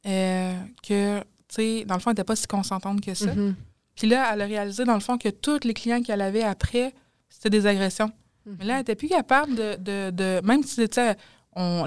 [0.05, 0.53] euh,
[0.87, 3.33] que, tu sais, dans le fond, elle n'était pas si consentante que ça.
[3.33, 3.53] Mm-hmm.
[3.95, 6.93] Puis là, elle a réalisé, dans le fond, que tous les clients qu'elle avait après,
[7.27, 8.11] c'était des agressions.
[8.45, 11.17] Mais là, elle n'était plus capable de, de, Même si, tu sais,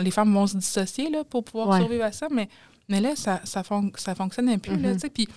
[0.00, 2.48] les femmes vont se dissocier là, pour pouvoir survivre à ça, mais
[2.88, 3.62] mais là, ça, ça,
[3.96, 5.10] ça fonctionnait plus, là, mm-hmm.
[5.10, 5.28] Puis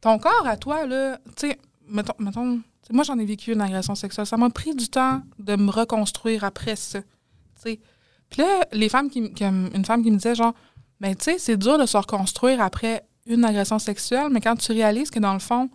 [0.00, 2.60] ton corps à toi, là, tu sais, mettons, mettons
[2.92, 4.26] moi, j'en ai vécu une agression sexuelle.
[4.26, 7.00] Ça m'a pris du temps de me reconstruire après ça.
[7.62, 7.78] Puis
[8.38, 10.54] là, les femmes qui, une femme qui me disait, genre,
[11.00, 14.72] ben, tu sais, c'est dur de se reconstruire après une agression sexuelle, mais quand tu
[14.72, 15.70] réalises que, dans le fond,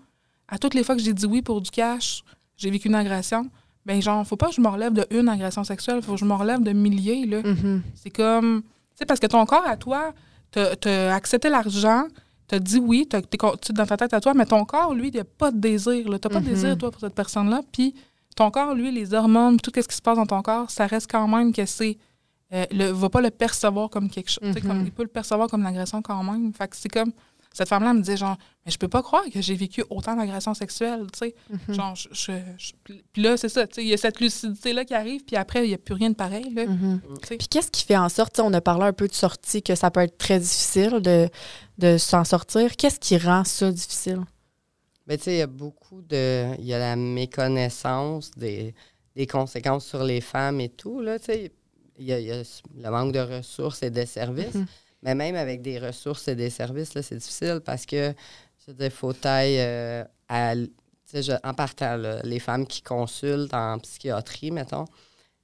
[0.48, 2.24] à toutes les fois que j'ai dit oui pour du cash,
[2.58, 3.50] j'ai vécu une agression,
[3.86, 6.26] ben, genre, faut pas que je me relève de une agression sexuelle, faut que je
[6.26, 7.42] me relève de milliers, là.
[7.42, 7.82] Mm-hmm.
[7.96, 10.14] C'est comme, tu sais, parce que ton corps à toi,
[10.52, 12.04] tu as accepté l'argent,
[12.50, 15.10] tu as dit oui, tu es dans ta tête à toi, mais ton corps, lui,
[15.10, 16.04] il n'a pas de désir.
[16.04, 16.78] Tu n'as pas de désir, mm-hmm.
[16.78, 17.62] toi, pour cette personne-là.
[17.72, 17.94] Puis
[18.36, 21.10] ton corps, lui, les hormones, tout ce qui se passe dans ton corps, ça reste
[21.10, 21.98] quand même que c'est.
[22.52, 24.42] Euh, ne va pas le percevoir comme quelque chose.
[24.42, 24.86] comme, mm-hmm.
[24.86, 26.52] il peut le percevoir comme une agression quand même.
[26.54, 27.12] Fait que c'est comme
[27.54, 30.54] cette femme-là me disait genre, mais je peux pas croire que j'ai vécu autant d'agressions
[30.54, 31.36] sexuelles, tu sais.
[31.50, 31.76] Mhm.
[31.76, 32.32] Genre, je,
[33.12, 35.66] puis là, c'est ça, tu sais, il y a cette lucidité-là qui arrive, puis après,
[35.66, 36.68] il n'y a plus rien de pareil, là.
[36.68, 37.02] Mhm.
[37.22, 39.90] Puis qu'est-ce qui fait en sorte, on a parlé un peu de sortie, que ça
[39.90, 41.28] peut être très difficile de,
[41.80, 42.76] de s'en sortir.
[42.76, 44.20] Qu'est-ce qui rend ça difficile?
[45.08, 46.56] Bien, tu sais, il y a beaucoup de...
[46.60, 48.76] Il y a la méconnaissance des,
[49.16, 51.52] des conséquences sur les femmes et tout, là, tu sais.
[51.98, 52.44] Il y, a,
[52.78, 54.54] le manque de ressources et de services.
[54.54, 54.68] Mhm.
[55.04, 58.14] Mais même avec des ressources et des services, c'est difficile parce que,
[58.60, 60.54] je veux dire, faut taille euh, à,
[61.44, 64.86] en partant, les femmes qui consultent en psychiatrie, mettons,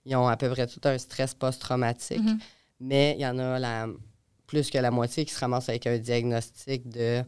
[0.06, 2.22] ils ont à peu près tout un stress post-traumatique.
[2.22, 2.39] Mm-hmm.
[2.82, 3.88] Mais il y en a la,
[4.45, 7.24] plus que la moitié qui se ramassent avec un diagnostic de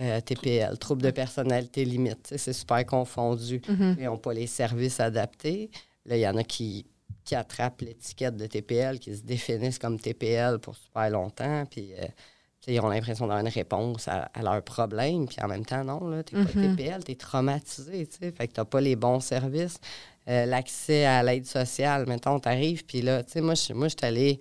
[0.00, 2.32] euh, TPL, trouble de personnalité limite.
[2.36, 3.58] C'est super confondu.
[3.58, 3.96] Mm-hmm.
[3.98, 5.70] Ils n'ont pas les services adaptés.
[6.06, 6.86] Là, il y en a qui
[7.24, 12.06] qui attrapent l'étiquette de TPL, qui se définissent comme TPL pour super longtemps, puis euh,
[12.66, 16.22] ils ont l'impression d'avoir une réponse à, leur problème, puis en même temps, non, là,
[16.22, 16.76] t'es pas mm-hmm.
[16.76, 19.78] TPL, t'es traumatisé, tu sais, fait que t'as pas les bons services.
[20.28, 23.98] Euh, l'accès à l'aide sociale, mettons, t'arrives, puis là, tu sais, moi, je moi, suis
[24.02, 24.40] allée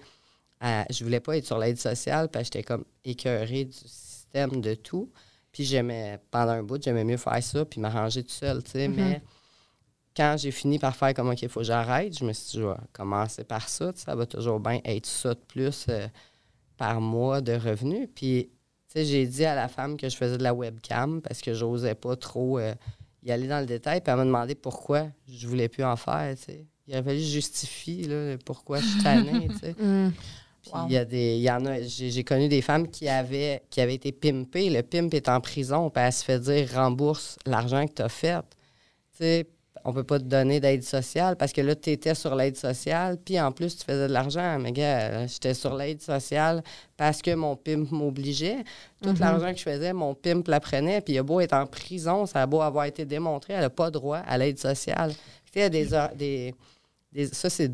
[0.61, 4.61] à, je voulais pas être sur l'aide sociale, parce que j'étais comme écœurée du système
[4.61, 5.11] de tout,
[5.51, 8.87] puis j'aimais, pendant un bout, j'aimais mieux faire ça, puis m'arranger tout seul, tu sais,
[8.87, 8.93] mm-hmm.
[8.95, 9.21] mais
[10.15, 12.57] quand j'ai fini par faire comme, OK, il faut que j'arrête, je me suis dit,
[12.59, 13.91] je vais commencer par ça.
[13.95, 16.07] Ça va toujours bien être ça de plus euh,
[16.77, 18.07] par mois de revenus.
[18.13, 18.49] Puis,
[18.87, 21.53] tu sais, j'ai dit à la femme que je faisais de la webcam parce que
[21.53, 22.73] j'osais pas trop euh,
[23.23, 24.01] y aller dans le détail.
[24.01, 26.35] Puis elle m'a demandé pourquoi je voulais plus en faire.
[26.87, 29.47] Il a fallu que je justifie là, pourquoi je suis tannée.
[29.79, 30.11] Mm.
[30.61, 33.81] Puis il y a des, y en a, j'ai, connu des femmes qui avaient, qui
[33.81, 34.69] avaient été pimpées.
[34.69, 38.07] Le pimp est en prison, puis elle se fait dire rembourse l'argent que tu as
[38.07, 38.39] fait.
[39.11, 39.49] Tu sais,
[39.85, 43.17] on peut pas te donner d'aide sociale parce que là, tu étais sur l'aide sociale,
[43.23, 44.57] puis en plus, tu faisais de l'argent.
[44.59, 46.63] Mais gars, j'étais sur l'aide sociale
[46.95, 48.63] parce que mon pimp m'obligeait.
[49.01, 49.19] Tout mhm.
[49.19, 52.41] l'argent que je faisais, mon pimp l'apprenait, puis il a beau être en prison, ça
[52.41, 55.13] a beau avoir été démontré, elle n'a pas droit à l'aide sociale.
[55.55, 56.55] Il y a des, des,
[57.11, 57.71] des ça, c'est,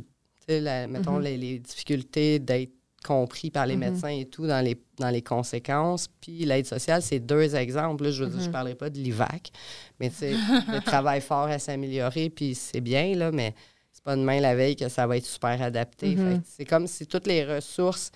[0.48, 1.24] mettons, mhm.
[1.24, 2.74] les, difficultés d'être
[3.04, 3.80] compris par les mhm.
[3.80, 6.08] médecins et tout dans les, dans les conséquences.
[6.22, 8.12] Puis l'aide sociale, c'est deux exemples.
[8.12, 8.52] je ne mhm.
[8.52, 9.52] parlerai pas de l'IVAC,
[10.00, 10.32] mais tu sais,
[10.74, 13.54] le travail fort à s'améliorer, puis c'est bien, là, mais
[13.92, 16.16] c'est pas demain la veille que ça va être super adapté.
[16.16, 16.42] Mhm.
[16.46, 18.12] C'est comme si toutes les ressources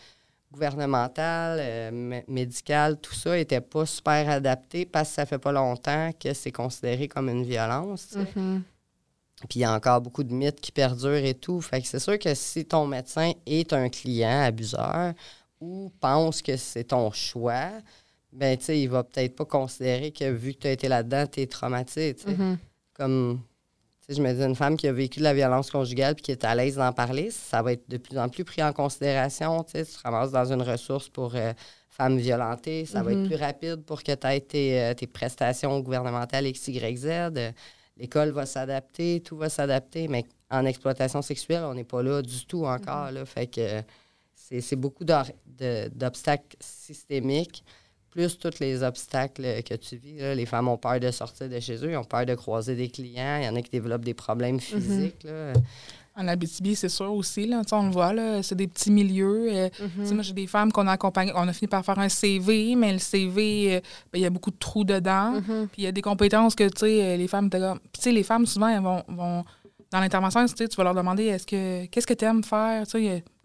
[0.51, 6.11] gouvernementales, euh, médicales, tout ça n'était pas super adapté parce que ça fait pas longtemps
[6.17, 8.15] que c'est considéré comme une violence.
[9.49, 11.61] Puis il y a encore beaucoup de mythes qui perdurent et tout.
[11.61, 15.13] Fait que c'est sûr que si ton médecin est un client abuseur
[15.59, 17.69] ou pense que c'est ton choix,
[18.31, 21.27] ben tu sais, il va peut-être pas considérer que vu que tu as été là-dedans,
[21.27, 22.13] tu es traumatisé.
[22.13, 22.57] Mm-hmm.
[22.93, 23.41] Comme
[24.09, 26.43] je me dis, une femme qui a vécu de la violence conjugale puis qui est
[26.43, 29.63] à l'aise d'en parler, ça va être de plus en plus pris en considération.
[29.63, 31.53] Tu te ramasses dans une ressource pour euh,
[31.89, 33.27] femmes violentées, ça va être mm-hmm.
[33.27, 37.07] plus rapide pour que tu aies tes, euh, tes, prestations gouvernementales XYZ
[37.97, 42.45] l'école va s'adapter, tout va s'adapter, mais en exploitation sexuelle, on n'est pas là du
[42.45, 43.11] tout encore.
[43.11, 43.81] Là, fait que
[44.35, 47.63] c'est beaucoup d'obstacles systémiques,
[48.09, 50.35] plus tous les obstacles que tu vis.
[50.35, 52.89] Les femmes ont peur de sortir de chez eux, ils ont peur de croiser des
[52.89, 53.39] clients.
[53.41, 54.59] Il y en a qui développent des problèmes mm-hmm.
[54.59, 55.27] physiques.
[56.15, 59.47] En Abitibi, c'est sûr aussi, là, on le voit, c'est des petits milieux.
[59.51, 60.13] Euh, Mhm.
[60.13, 61.31] Moi, j'ai des femmes qu'on a accompagnées.
[61.35, 63.79] On a fini par faire un CV, mais le CV, euh,
[64.11, 65.31] ben, il y a beaucoup de trous dedans.
[65.31, 65.67] Mhm.
[65.71, 67.59] Puis il y a des compétences que, tu sais, euh, les femmes, Puis,
[67.93, 69.43] tu sais, les femmes, souvent, elles vont, vont
[69.91, 72.83] dans l'intervention, tu vas leur demander est-ce que qu'est-ce que tu aimes faire?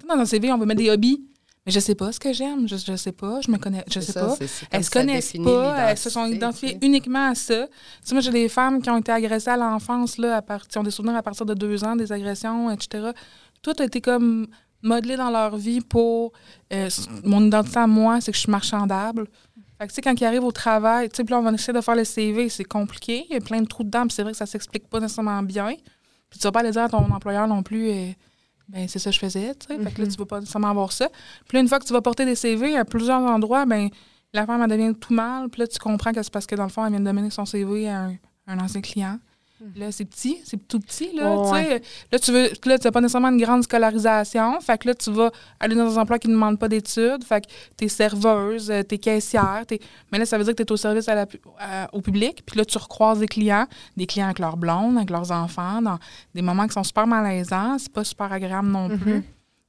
[0.08, 1.22] Dans un CV, on veut mettre des hobbies.
[1.68, 2.66] Mais je sais pas ce que j'aime.
[2.66, 3.42] Je, je sais pas.
[3.42, 3.84] Je me connais.
[3.92, 4.36] Je sais ça, pas.
[4.70, 7.66] Elles se connaissent pas, elles se sont identifiées uniquement à ça.
[7.66, 7.72] Tu
[8.04, 10.90] sais, moi, j'ai des femmes qui ont été agressées à l'enfance, là, à ont des
[10.90, 13.10] souvenirs à partir de deux ans, des agressions, etc.
[13.60, 14.46] Tout a été comme
[14.80, 16.32] modelé dans leur vie pour
[16.72, 16.88] euh,
[17.22, 19.26] mon identité à moi, c'est que je suis marchandable.
[19.78, 21.52] Fait que, tu sais, quand ils arrivent au travail, tu sais, puis là, on va
[21.52, 23.26] essayer de faire le CV, c'est compliqué.
[23.28, 25.42] Il y a plein de trous dedans, puis c'est vrai que ça s'explique pas nécessairement
[25.42, 25.74] bien.
[26.30, 28.12] Puis tu vas pas aller dire à ton employeur non plus, euh,
[28.68, 29.82] ben c'est ça que je faisais, tu sais.
[29.82, 30.12] Fait que là, Mhm.
[30.12, 31.08] tu vas pas nécessairement avoir ça.
[31.48, 33.88] Puis là, une fois que tu vas porter des CV à plusieurs endroits, ben
[34.34, 35.48] la femme, elle devient tout mal.
[35.48, 37.30] Puis là, tu comprends que c'est parce que, dans le fond, elle vient de donner
[37.30, 38.14] son CV à un,
[38.46, 39.18] un ancien client.
[39.76, 41.86] Là, c'est petit, c'est tout petit, là, Ouais, tu.
[42.12, 44.60] Là, tu veux, là, tu n'as pas nécessairement une grande scolarisation.
[44.60, 47.24] Fait que là, tu vas aller dans un emploi qui ne demande pas d'études.
[47.24, 49.64] Fait que t'es serveuse, euh, t'es caissière.
[49.66, 49.80] t'es-
[50.12, 52.42] Mais là, ça veut dire que t'es au service à la pu- à- au public.
[52.46, 55.98] Puis là, tu recroises des clients, des clients avec leurs blondes, avec leurs enfants, dans
[56.34, 57.78] des moments qui sont super malaisants.
[57.78, 59.24] C'est pas super agréable non plus.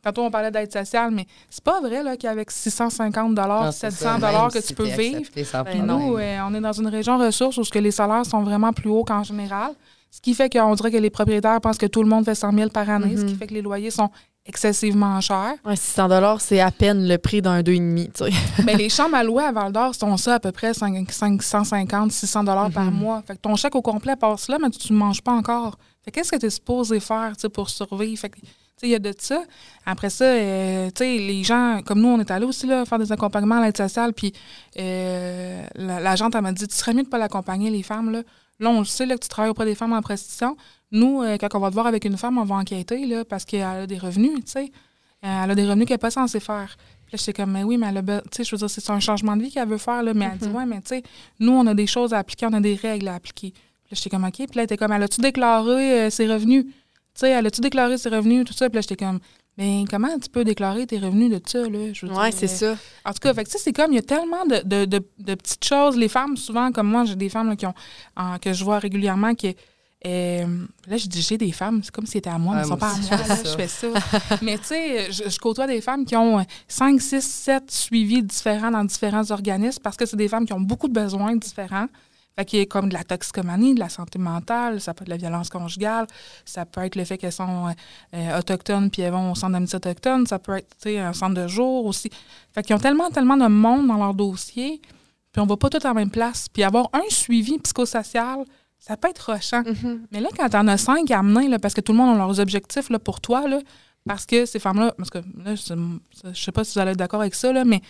[0.10, 3.36] Tantôt, on parlait d'aide sociale, mais c'est pas vrai là, qu'avec 650
[3.66, 5.22] Non, c'est 700 ça, que tu peux vivre.
[5.66, 8.42] Ben nous, euh, on est dans une région ressource où ce que les salaires sont
[8.42, 9.72] vraiment plus hauts qu'en général.
[10.10, 12.52] Ce qui fait qu'on dirait que les propriétaires pensent que tout le monde fait 100
[12.54, 13.38] 000 par année, ce qui Mhm.
[13.38, 14.10] fait que les loyers sont
[14.48, 15.54] excessivement chers.
[15.64, 18.10] Ouais, 600 c'est à peine le prix d'un 2,5.
[18.14, 18.64] tu sais.
[18.66, 22.44] Mais les chambres à louer à Val-d'Or sont ça à peu près 5- 550, 600
[22.44, 22.94] dollars par Mhm.
[22.98, 23.22] mois.
[23.28, 25.78] Fait que ton chèque au complet passe là, mais tu ne manges pas encore.
[26.04, 28.20] Fait que qu'est-ce que tu es supposé faire tu sais, pour survivre?
[28.20, 28.40] Fait que,
[28.84, 29.44] il y a de ça.
[29.86, 33.00] Après ça, euh, tu sais, les gens, comme nous, on est allés aussi là, faire
[33.00, 34.34] des accompagnements à l'aide sociale, puis
[34.78, 37.84] euh, la, la gente, elle m'a dit, tu serais mieux de ne pas l'accompagner, les
[37.84, 38.24] femmes, là.
[38.62, 40.58] Là, on le sait là, que tu travailles auprès des femmes en prostitution.
[40.92, 43.46] Nous, euh, quand on va te voir avec une femme, on va enquêter, là, parce
[43.46, 44.72] qu'elle a des revenus, tu sais.
[45.24, 46.76] Euh, Elle a des revenus qu'elle n'est pas censée faire.
[47.06, 48.90] Puis là, j'étais comme, mais oui, mais elle a, tu sais, je veux dire, c'est
[48.90, 50.14] un changement de vie qu'elle veut faire, là.
[50.14, 51.04] Mais elle dit, ouais, mais tu sais,
[51.40, 53.52] nous, on a des choses à appliquer, on a des règles à appliquer.
[53.52, 53.62] Puis
[53.92, 54.34] là, j'étais comme, OK.
[54.36, 56.66] Puis là, elle était comme, elle a-tu déclaré ses revenus?
[57.20, 58.70] Tu sais, elle a-tu déclaré ses revenus, tout ça?
[58.70, 59.20] Puis là, j'étais comme,
[59.58, 61.92] ben, comment tu peux déclarer tes revenus de ça, là?
[61.92, 62.78] Je Ouais, c'est euh, ça.
[63.04, 65.36] en tout cas, fait que, c'est comme, il y a tellement de, de- de- de
[65.36, 65.98] petites choses.
[65.98, 67.74] Les femmes, souvent, comme moi, j'ai des femmes là, qui ont,
[68.42, 69.54] que je vois régulièrement qui.
[70.06, 70.46] euh,
[70.88, 72.70] là, je dis j'ai des femmes, c'est comme si c'était à moi, mais Ouais, elles
[72.70, 73.88] sont pas à moi, je là, fais ça.
[74.42, 78.72] mais tu sais, je, je côtoie des femmes qui ont 5, 6, 7 suivis différents
[78.72, 81.88] dans différents organismes parce que c'est des femmes qui ont beaucoup de besoins différents.
[82.40, 85.08] Fait qu'il y a comme de la toxicomanie, de la santé mentale, ça peut être
[85.08, 86.08] de la violence conjugale,
[86.46, 87.68] ça peut être le fait qu'elles sont
[88.16, 91.50] euh, autochtones puis elles vont au centre d'amitié autochtone, ça peut être un centre de
[91.50, 92.10] jour aussi.
[92.54, 94.80] Fait qu'ils ont tellement, tellement de monde dans leur dossier,
[95.34, 96.48] puis on va pas tout en même place.
[96.48, 98.46] Puis avoir un suivi psychosocial,
[98.80, 99.64] ça peut être rochant.
[99.64, 100.08] Mhm.
[100.10, 102.18] Mais là, quand t'en as cinq à amener, là, parce que tout le monde a
[102.20, 103.60] leurs objectifs là, pour toi, là,
[104.08, 105.74] parce que ces femmes-là, parce que là, je
[106.24, 107.82] je sais pas si vous allez être d'accord avec ça, là, mais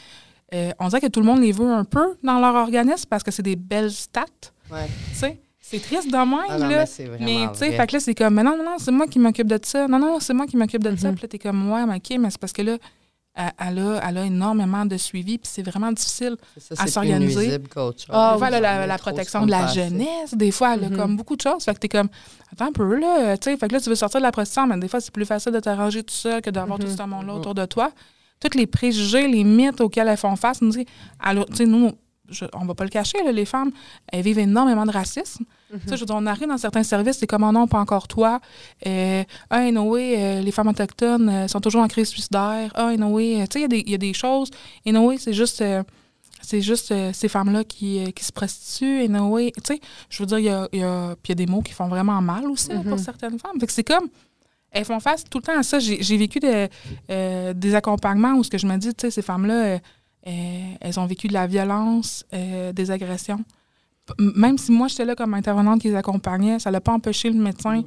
[0.53, 3.23] euh, on dirait que tout le monde les veut un peu dans leur organisme parce
[3.23, 4.25] que c'est des belles stats,
[4.71, 4.87] Ouais.
[5.11, 5.39] tu sais.
[5.61, 6.77] C'est triste de même, Ah non, là.
[6.79, 8.75] mais c'est vraiment Mais tu sais, fait que là, c'est comme, mais non, non, non,
[8.79, 9.87] c'est moi qui m'occupe de ça.
[9.87, 11.09] Non, non, c'est moi qui m'occupe de ça.
[11.09, 11.15] Mhm.
[11.15, 12.77] Puis là, t'es comme, ouais, mais OK, mais c'est parce que là,
[13.35, 16.35] elle, a, elle a énormément de suivi, puis c'est vraiment difficile.
[16.57, 17.59] Ça, à c'est plus s'organiser.
[18.09, 19.75] Ah, y la, la protection de la passer.
[19.81, 20.33] jeunesse.
[20.33, 20.97] Des fois, elle a Mhm.
[20.97, 21.63] comme beaucoup de choses.
[21.63, 22.09] Fait que t'es comme,
[22.51, 23.37] attends un peu, là.
[23.37, 25.11] Tu sais, fait que là, tu veux sortir de la prostitution, mais des fois, c'est
[25.13, 26.85] plus facile de t'arranger tout seul que d'avoir Mhm.
[26.85, 27.91] tout ce monde-là autour de toi.
[28.39, 30.71] Tous les préjugés, les mythes auxquels elles font face, nous,
[31.19, 31.91] alors, nous,
[32.29, 33.71] je- on va pas le cacher, là, les femmes,
[34.07, 35.43] elles vivent énormément de racisme.
[35.73, 35.79] Mhm.
[35.87, 38.07] Sais, je veux dire, on arrive dans certains services, c'est comme, oh non, pas encore
[38.07, 38.39] toi.
[38.87, 42.71] Euh, ah, anyway, euh, les femmes autochtones euh, sont toujours en crise suicidaire.
[42.75, 44.49] Ah, anyway, euh, tu sais, il y a des- il y, a des choses.
[44.85, 45.63] Anyway, c'est juste,
[46.41, 49.07] c'est juste ces femmes-là qui, qui se prostituent.
[49.07, 49.79] Tu sais,
[50.09, 51.61] je veux dire, il y a, il y a- puis il y a des mots
[51.61, 52.97] qui font vraiment mal aussi là, pour Mhm.
[52.99, 53.59] certaines femmes.
[53.59, 54.07] Fait que c'est comme,
[54.71, 55.79] elles font face tout le temps à ça.
[55.79, 56.67] J'ai vécu de-
[57.09, 59.79] euh, des accompagnements où ce que je me dis, tu sais, ces femmes-là, euh,
[60.27, 63.43] euh, elles ont vécu de la violence, euh, des agressions.
[64.19, 67.39] Même si moi, j'étais là comme intervenante qui les accompagnait, ça n'a pas empêché le
[67.39, 67.83] médecin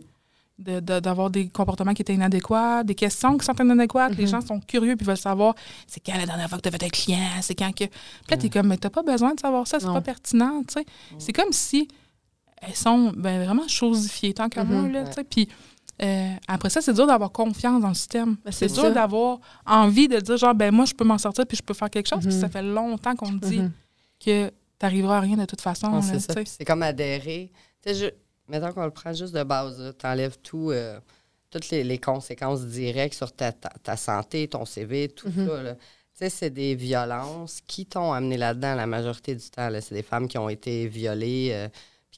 [0.59, 4.14] de- de- d'avoir des comportements qui étaient inadéquats, des questions qui sont inadéquates.
[4.16, 4.28] Les Mhm.
[4.30, 5.55] gens sont curieux puis veulent savoir
[5.89, 7.85] c'est quand la dernière fois que tu fait un client, c'est quand que.
[7.87, 7.91] Puis
[8.30, 10.74] là, tu es comme, mais t'as pas besoin de savoir ça, c'est pas pertinent, tu
[10.74, 10.85] sais.
[11.18, 11.89] C'est comme si
[12.61, 14.66] elles sont ben, vraiment chosifiées, tant que Mhm.
[14.68, 15.24] moi, là, tu sais.
[15.24, 15.49] Puis
[16.03, 18.36] euh, après ça, c'est dur d'avoir confiance dans le système.
[18.44, 21.57] Ben, c'est dur d'avoir envie de dire, genre, ben moi, je peux m'en sortir puis
[21.57, 22.20] je peux faire quelque chose.
[22.26, 22.40] Puis Mhm.
[22.40, 23.72] ça fait longtemps qu'on te dit Mhm.
[24.24, 25.90] que t'arriveras à rien de toute façon.
[25.92, 27.50] Là, c'est tu comme adhérer.
[27.86, 28.14] Tu sais,
[28.48, 30.98] mettons qu'on le prend juste de base, tu enlèves tout, euh,
[31.50, 35.46] toutes les, les conséquences directes sur ta, ta, ta santé, ton CV, tout Mhm.
[35.46, 35.74] ça.
[35.74, 35.78] Tu
[36.14, 39.68] sais, c'est des violences qui t'ont amené là-dedans la majorité du temps.
[39.80, 41.68] C'est des femmes qui ont été violées, euh,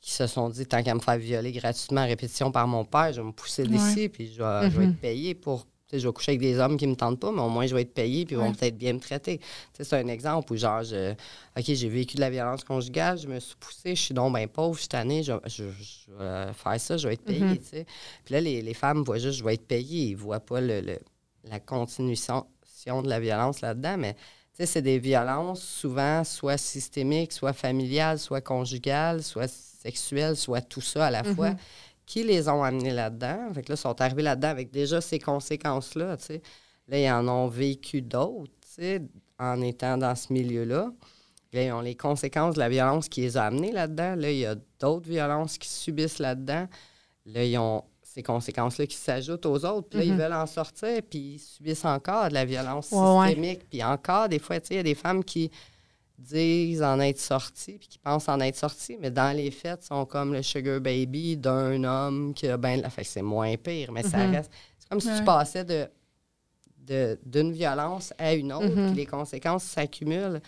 [0.04, 3.10] qui se sont dit, tant qu'à me faire violer gratuitement à répétition par mon père,
[3.14, 4.92] je vais me pousser d'ici, puis je vais, je vais Mhm.
[4.92, 5.64] être payé pour.
[5.64, 7.48] tu sais, Je vais coucher avec des hommes qui ne me tentent pas, mais au
[7.48, 9.38] moins je vais être payé, puis ils vont peut-être bien me traiter.
[9.38, 9.44] Tu
[9.74, 13.28] sais, C'est un exemple où, genre, je- OK, j'ai vécu de la violence conjugale, je
[13.28, 16.52] me suis poussée, je suis donc bien pauvre, je suis tannée, je, je- je vais
[16.52, 17.40] faire ça, je vais être payé.
[17.40, 17.58] Mhm.
[17.58, 17.86] tu sais.
[18.24, 20.60] Puis là, les, les femmes voient juste, je vais être payé, ils ne voient pas
[20.60, 20.98] le, le-
[21.48, 22.44] la continuation
[23.02, 24.16] de la violence là-dedans, mais
[24.58, 30.80] sais, c'est des violences souvent soit systémiques, soit familiales, soit conjugales, soit sexuelles, soit tout
[30.80, 31.56] ça à la fois, Mhm.
[32.06, 33.52] qui les ont amenés là-dedans.
[33.54, 36.42] Fait que là, ils sont arrivés là-dedans avec déjà ces conséquences-là, tu sais.
[36.88, 39.02] Là, ils en ont vécu d'autres, tu sais,
[39.38, 40.90] en étant dans ce milieu-là.
[41.52, 44.16] Là, ils ont les conséquences de la violence qui les a amenés là-dedans.
[44.16, 46.66] Là, il y a d'autres violences qui subissent là-dedans.
[47.26, 47.84] Là, ils ont
[48.14, 49.88] ces conséquences-là qui s'ajoutent aux autres.
[49.88, 53.68] Puis là, ils veulent en sortir, puis ils subissent encore de la violence Ouais, systémique.
[53.68, 55.50] Puis encore, des fois, tu sais, il y a des femmes qui
[56.16, 60.04] disent en être sorties, puis qui pensent en être sorties, mais dans les faits, sont
[60.06, 62.88] comme le sugar baby d'un homme qui a ben...
[62.88, 64.34] Fait que c'est moins pire, mais ça Mhm.
[64.36, 64.50] reste...
[64.78, 65.18] C'est comme si Ouais.
[65.18, 65.88] tu passais de
[67.24, 68.86] d'une violence à une autre, Mhm.
[68.88, 70.40] puis les conséquences s'accumulent.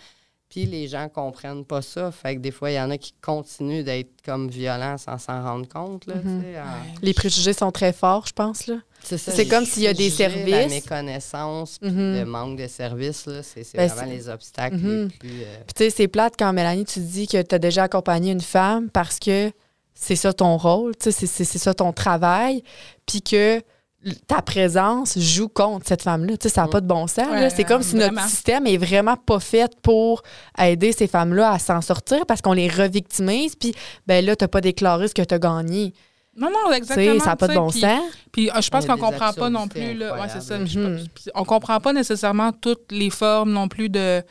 [0.49, 2.09] Puis les gens comprennent pas ça.
[2.11, 5.43] Fait que des fois, il y en a qui continuent d'être comme violents sans s'en
[5.43, 6.05] rendre compte.
[6.07, 6.41] Là, Mhm.
[6.41, 8.65] tu sais, en- Les préjugés sont très forts, je pense.
[8.67, 8.75] Là.
[9.03, 10.83] C'est comme s'il y a des préjugés, La services.
[10.83, 12.13] méconnaissance, Mhm.
[12.19, 15.07] le manque de services, là, c'est Ben, vraiment c'est- les obstacles Mhm.
[15.11, 15.41] les plus...
[15.43, 18.31] euh, Puis tu sais, c'est plate quand Mélanie, tu dis que tu as déjà accompagné
[18.31, 19.51] une femme parce que
[19.93, 22.63] c'est ça ton rôle, tu sais, c'est- c'est c'est ça ton travail,
[23.05, 23.61] puis que
[24.27, 26.37] ta présence joue contre cette femme-là.
[26.37, 26.71] Tu sais, ça n'a Mm.
[26.71, 27.27] pas de bon sens.
[27.29, 30.21] Ouais, c'est comme si notre système est vraiment pas fait pour
[30.57, 33.73] aider ces femmes-là à s'en sortir parce qu'on les revictimise, puis
[34.05, 35.93] ben là, tu n'as pas déclaré ce que tu as gagné.
[36.39, 37.19] Non, non, Tu sais, exactement.
[37.19, 38.01] ça n'a pas de bon puis- sens.
[38.31, 39.95] Puis euh, je pense qu'on comprend pas non plus.
[39.95, 40.57] Là, ouais, c'est ça.
[40.59, 41.07] Puis je Mhm.
[41.15, 44.21] puis on comprend pas nécessairement toutes les formes non plus de.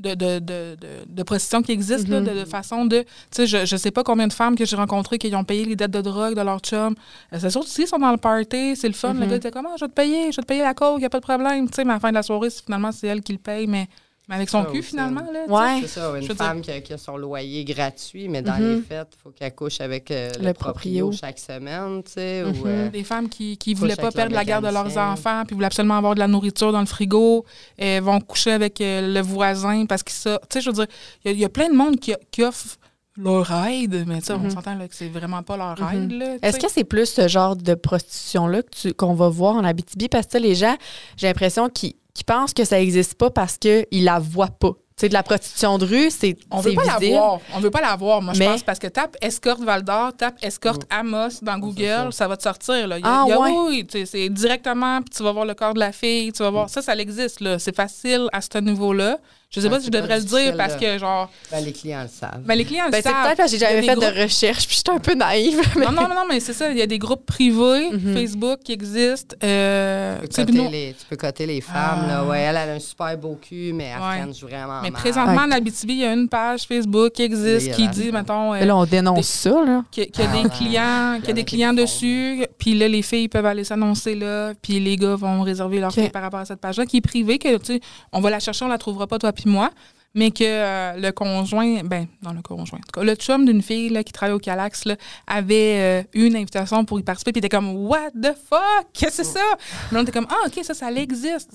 [0.00, 2.26] De, de, de, de, de prostitution qui existent, là, Mhm.
[2.26, 3.02] de, de façon de.
[3.02, 5.64] Tu sais, je, je sais pas combien de femmes que j'ai rencontrées qui ont payé
[5.64, 6.96] les dettes de drogue de leur chum.
[7.32, 9.14] Euh, C'est sûr, sais, ils sont dans le party, c'est le fun.
[9.14, 9.28] Le Mhm.
[9.28, 11.04] gars était comme, Ah, je vais te payer, je vais te payer la coke, il
[11.04, 11.68] a pas de problème.
[11.68, 13.68] Tu sais, mais à la fin de la soirée, finalement, c'est elle qui le paye,
[13.68, 13.86] mais,
[14.28, 14.88] mais avec son Ça cul, aussi.
[14.88, 15.20] finalement.
[15.32, 15.44] Là.
[15.48, 15.80] Ouais.
[15.82, 18.76] C'est ça, une femme qui a, qui a son loyer gratuit, mais dans Mhm.
[18.76, 21.12] les faits, il faut qu'elle couche avec euh, le, Le proprio proprio.
[21.12, 22.60] chaque semaine, tu sais, Mhm.
[22.60, 22.66] ou...
[22.66, 25.66] euh, Des femmes qui ne voulaient pas perdre la garde de leurs enfants, puis voulaient
[25.66, 27.44] absolument avoir de la nourriture dans le frigo,
[27.78, 30.38] et vont coucher avec euh, le voisin parce que ça.
[30.48, 30.86] Tu sais, je veux dire,
[31.24, 32.76] il y, a- il y a plein de monde qui, qui offre
[33.16, 34.50] leur aide, mais tu sais, on Mhm.
[34.50, 36.10] s'entend là, que c'est vraiment pas leur aide.
[36.12, 39.54] là, tu Est-ce que c'est plus ce genre de prostitution-là que tu- qu'on va voir
[39.54, 40.08] en Abitibi?
[40.08, 40.74] Parce que les gens,
[41.16, 44.70] j'ai l'impression qu'ils qu'ils pensent que ça n'existe pas parce qu'ils la voient pas.
[44.96, 47.40] Tu sais, de la prostitution de rue, c'est On veut c'est pas la voir.
[47.52, 50.12] On veut pas la voir, moi, Mais- je pense, parce que tape escorte Val d'Or,
[50.16, 52.28] tape escorte Amos dans c'est Google, ça.
[52.28, 52.86] va te sortir.
[52.86, 52.98] Là.
[52.98, 53.50] Il y a- Ah, il y a- ouais.
[53.50, 56.30] Oui, oui, tu sais, c'est directement, puis tu vas voir le corps de la fille,
[56.32, 56.70] tu vas voir.
[56.70, 57.58] Ça, ça existe, là.
[57.58, 59.18] C'est facile à ce niveau-là.
[59.54, 62.08] Je sais pas si je devrais le dire parce que, genre, ben, les clients le
[62.08, 62.40] savent.
[62.44, 63.24] ben, les clients le Ben, c'est savent.
[63.26, 65.60] peut-être parce que j'ai jamais des fait groupes- de recherche, puis j'étais un peu naïve.
[65.76, 66.70] mais- Non, non, non, non, mais c'est ça.
[66.70, 68.14] Il y a des groupes privés, Mhm.
[68.14, 69.36] Facebook, qui existent.
[69.42, 72.02] Euh, Tu peux, coter nous- les, tu peux coter les femmes.
[72.04, 72.06] Ah.
[72.08, 72.24] Là.
[72.24, 74.32] Ouais, elle, elle a un super beau cul, mais elle Ouais.
[74.42, 75.00] vraiment mais mal.
[75.00, 78.58] présentement, en Abitibi, il y a une page Facebook qui existe qui dit, mettons, euh,
[78.60, 79.82] Mais là, on dénonce des- ça, là.
[79.90, 82.44] qu'il y a- qu'il y a Ah, des clients, qu'il y a des clients dessus,
[82.58, 86.08] puis là, les filles peuvent aller s'annoncer là, puis les gars vont réserver leur fille
[86.10, 87.80] par rapport à cette page-là, qui est privée, que, tu sais,
[88.12, 89.70] on va la chercher, on la trouvera pas, toi puis moi,
[90.14, 93.62] mais que euh, le conjoint, ben, non, le conjoint, en tout cas, le chum d'une
[93.62, 97.32] fille là, qui travaille au Calax là, avait euh, eu une invitation pour y participer,
[97.32, 98.86] puis il était comme, What the fuck?
[98.92, 99.44] Qu'est-ce que c'est ça?
[99.90, 101.50] Mais on était comme, Ah, OK, ça, ça existe.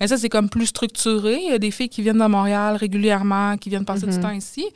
[0.00, 1.38] Mais ça, c'est comme plus structuré.
[1.42, 4.30] Il y a des filles qui viennent de Montréal régulièrement, qui viennent passer du temps
[4.30, 4.66] ici.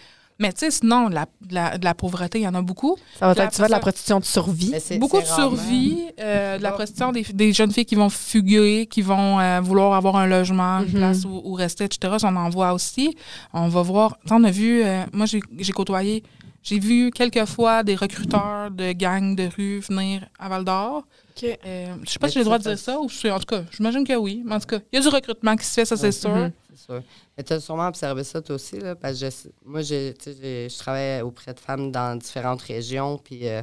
[0.40, 2.62] Mais tu sais, sinon, de la, de la, de la pauvreté, il y en a
[2.62, 2.96] beaucoup.
[3.18, 4.70] Ça va être, tu vois, de la prostitution de survie.
[4.72, 8.08] Mais c'est- Beaucoup de survie, euh, de la prostitution, des, des jeunes filles qui vont
[8.08, 10.92] fuguer, qui vont euh, vouloir avoir un logement, une Mhm.
[10.96, 12.14] place où, où rester, etc.
[12.18, 13.14] Ça, on en voit aussi.
[13.52, 14.16] On va voir.
[14.30, 16.22] On a vu, euh, moi, j'ai j'ai côtoyé,
[16.62, 21.04] j'ai vu quelques fois des recruteurs de gangs de rue venir à Val d'Or.
[21.36, 21.44] OK.
[21.66, 23.30] Euh, je sais pas Mais si j'ai le droit de dire ça- ou je suis.
[23.30, 24.42] En tout cas, j'imagine que oui.
[24.44, 26.50] Mais en tout cas, il y a du recrutement qui se fait, ça, c'est sûr.
[26.90, 27.02] Sûr.
[27.36, 30.78] Mais tu as sûrement observé ça toi aussi, là, parce que je- moi, j'ai- je
[30.78, 33.62] travaille auprès de femmes dans différentes régions, puis euh,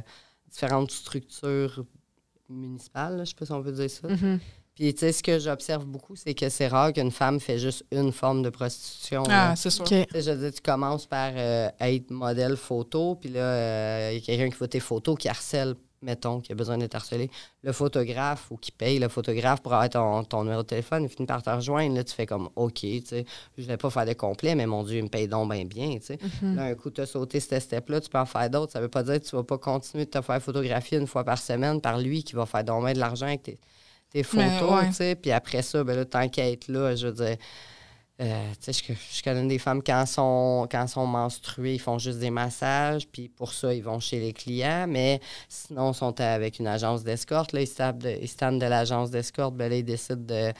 [0.50, 1.84] différentes structures
[2.48, 4.08] municipales, là, je sais pas si on peut dire ça.
[4.08, 4.40] Mhm.
[4.74, 7.84] Puis, tu sais, ce que j'observe beaucoup, c'est que c'est rare qu'une femme fait juste
[7.90, 9.24] une forme de prostitution.
[9.24, 9.50] là.
[9.50, 9.84] Ah, c'est sûr.
[10.14, 14.22] Je veux dire, tu commences par euh, être modèle photo, puis là, euh, il y
[14.22, 17.30] a quelqu'un qui voit tes photos, qui harcèle, mettons, qui a besoin d'être harcelé.
[17.62, 21.08] Le photographe ou qui paye le photographe pour avoir ton, ton numéro de téléphone, il
[21.08, 21.94] finit par te rejoindre.
[21.94, 23.24] Là, tu fais comme, OK, tu sais,
[23.56, 25.98] je vais pas faire de complet, mais mon Dieu, il me paye donc bien bien,
[25.98, 26.18] tu sais.
[26.42, 26.56] Mhm.
[26.56, 28.72] Là, un coup, tu as sauté ce step-là, tu peux en faire d'autres.
[28.72, 31.24] Ça veut pas dire que tu vas pas continuer de te faire photographier une fois
[31.24, 33.58] par semaine par lui qui va faire donc bien de l'argent avec tes,
[34.10, 34.88] tes photos, Mais, ouais.
[34.88, 35.14] tu sais.
[35.16, 37.36] Puis après ça, ben là, être là, je veux dire,
[38.20, 41.98] euh, tu sais, je, je connais des femmes quand sont, quand sont menstruées, ils font
[41.98, 46.20] juste des massages, puis pour ça, ils vont chez les clients, mais sinon, ils sont
[46.20, 47.52] avec une agence d'escorte.
[47.52, 48.08] Là, ils se tapent de,
[48.58, 50.52] de l'agence d'escorte, ben là, ils décident de.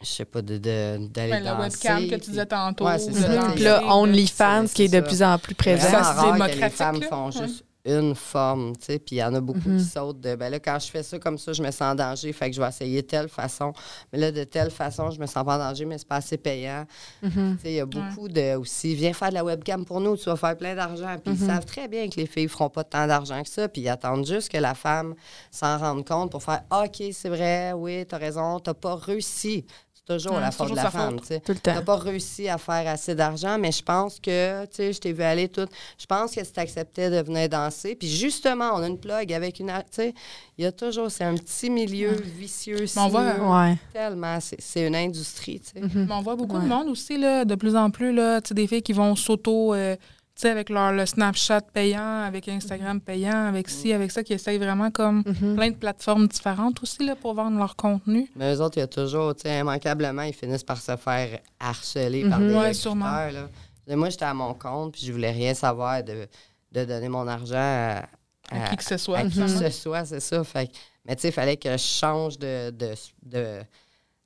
[0.00, 1.88] Je sais pas, de, de- d'aller Ben, la danser.
[1.88, 2.86] webcam que tu disais tantôt.
[2.86, 3.28] Ouais, de ça.
[3.28, 3.48] là,
[3.80, 5.02] de- OnlyFans, qui est de ça.
[5.02, 5.82] plus en plus présent.
[5.82, 7.08] Ça, c'est rare que les démocratique, femmes là.
[7.08, 7.32] font Ouais.
[7.48, 9.78] juste une forme, tu sais, puis il y en a beaucoup Mhm.
[9.78, 11.94] qui sautent de, ben là, quand je fais ça comme ça, je me sens en
[11.94, 13.72] danger, fait que je vais essayer telle façon,
[14.12, 16.36] mais là, de telle façon, je me sens pas en danger, mais c'est pas assez
[16.36, 16.84] payant.
[17.22, 17.56] Mhm.
[17.56, 20.16] Tu sais, il y a beaucoup de, aussi, viens faire de la webcam pour nous,
[20.16, 21.38] tu vas faire plein d'argent, puis Mhm.
[21.40, 23.88] ils savent très bien que les filles feront pas tant d'argent que ça, puis ils
[23.88, 25.14] attendent juste que la femme
[25.50, 29.64] s'en rende compte pour faire, OK, c'est vrai, oui, t'as raison, t'as pas réussi.
[30.08, 31.40] Toujours Ouais, la faute de toujours la sa femme, tu sais.
[31.40, 31.74] Tout le temps.
[31.74, 35.12] T'as pas réussi à faire assez d'argent, mais je pense que, tu sais, je t'ai
[35.12, 35.66] vu aller tout.
[35.98, 39.60] Je pense que si t'acceptais de venir danser, puis justement, on a une plug avec
[39.60, 39.70] une.
[39.70, 40.14] ar- Tu sais,
[40.56, 42.78] il y a toujours, c'est un petit milieu vicieux.
[42.96, 43.76] Mais on voit, sinueux, Ouais.
[43.92, 45.80] Tellement, c'est c'est une industrie, tu sais.
[45.80, 46.06] Mhm.
[46.08, 46.62] Mais on voit beaucoup Ouais.
[46.64, 49.14] de monde aussi, là, de plus en plus, là, tu sais, des filles qui vont
[49.14, 50.02] s'auto, euh, tu
[50.42, 54.58] sais, avec leur le Snapchat payant, avec Instagram payant, avec ci, avec ça, qui essayent
[54.58, 55.56] vraiment comme Mhm.
[55.56, 58.30] plein de plateformes différentes aussi, là, pour vendre leur contenu.
[58.36, 61.40] Mais eux autres, il y a toujours, tu sais, immanquablement, ils finissent par se faire
[61.58, 62.48] harceler par Mhm.
[62.48, 63.04] des Ouais, sûrement.
[63.06, 63.48] là.
[63.96, 66.26] Moi, j'étais à mon compte, puis je voulais rien savoir de,
[66.72, 68.04] de donner mon argent à,
[68.50, 69.18] À à- qui que ce soit.
[69.18, 70.44] à qui que ce soit, c'est ça.
[70.44, 70.70] Fait
[71.06, 73.62] mais tu sais, il fallait que je change de, de, de,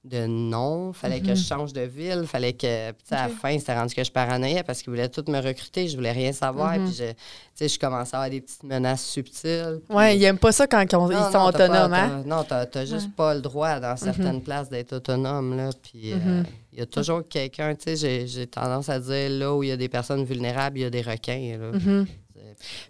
[0.05, 2.91] de nom, fallait que je change de ville, fallait que.
[2.91, 3.35] Puis tu à la Mhm.
[3.37, 6.33] Fin, c'était rendu que je paranoïais parce qu'ils voulaient tous me recruter, je voulais rien
[6.33, 6.77] savoir.
[6.77, 6.87] Mhm.
[6.87, 7.15] Puis je, tu
[7.55, 9.81] sais, je commençais à avoir des petites menaces subtiles.
[9.87, 12.23] puis- Ouais, ils aiment pas ça quand ils, sont non, autonomes, pas- hein?
[12.27, 13.13] Non, t'as t'as juste Ouais.
[13.17, 15.57] pas le droit dans certaines places d'être autonome.
[15.57, 16.45] Là, puis euh, il Mhm.
[16.79, 19.73] y a toujours quelqu'un, tu sais, j'ai- j'ai tendance à dire là où il y
[19.73, 21.59] a des personnes vulnérables, il y a des requins.
[21.61, 22.05] Là.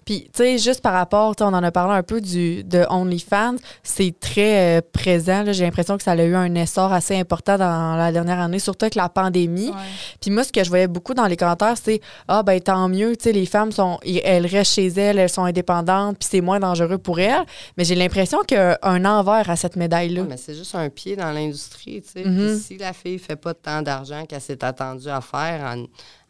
[0.04, 3.56] Puis, tu sais, juste par rapport, on en a parlé un peu du, de OnlyFans,
[3.82, 5.44] c'est très euh, présent.
[5.52, 8.84] J'ai l'impression que ça a eu un essor assez important dans la dernière année, surtout
[8.84, 9.68] avec la pandémie.
[9.70, 9.76] Ouais.
[10.20, 13.16] Puis moi, ce que je voyais beaucoup dans les commentaires, c'est Ah, ben tant mieux,
[13.16, 16.60] tu sais, les femmes, sont, elles restent chez elles, elles sont indépendantes, puis c'est moins
[16.60, 17.44] dangereux pour elles.
[17.76, 20.22] Mais j'ai l'impression qu'il y a un envers à cette médaille-là.
[20.22, 22.02] Ouais, mais c'est juste un pied dans l'industrie.
[22.02, 22.24] tu sais.
[22.24, 22.48] Mhm.
[22.48, 25.84] Puis si la fille fait pas tant d'argent qu'elle s'est attendue à faire en,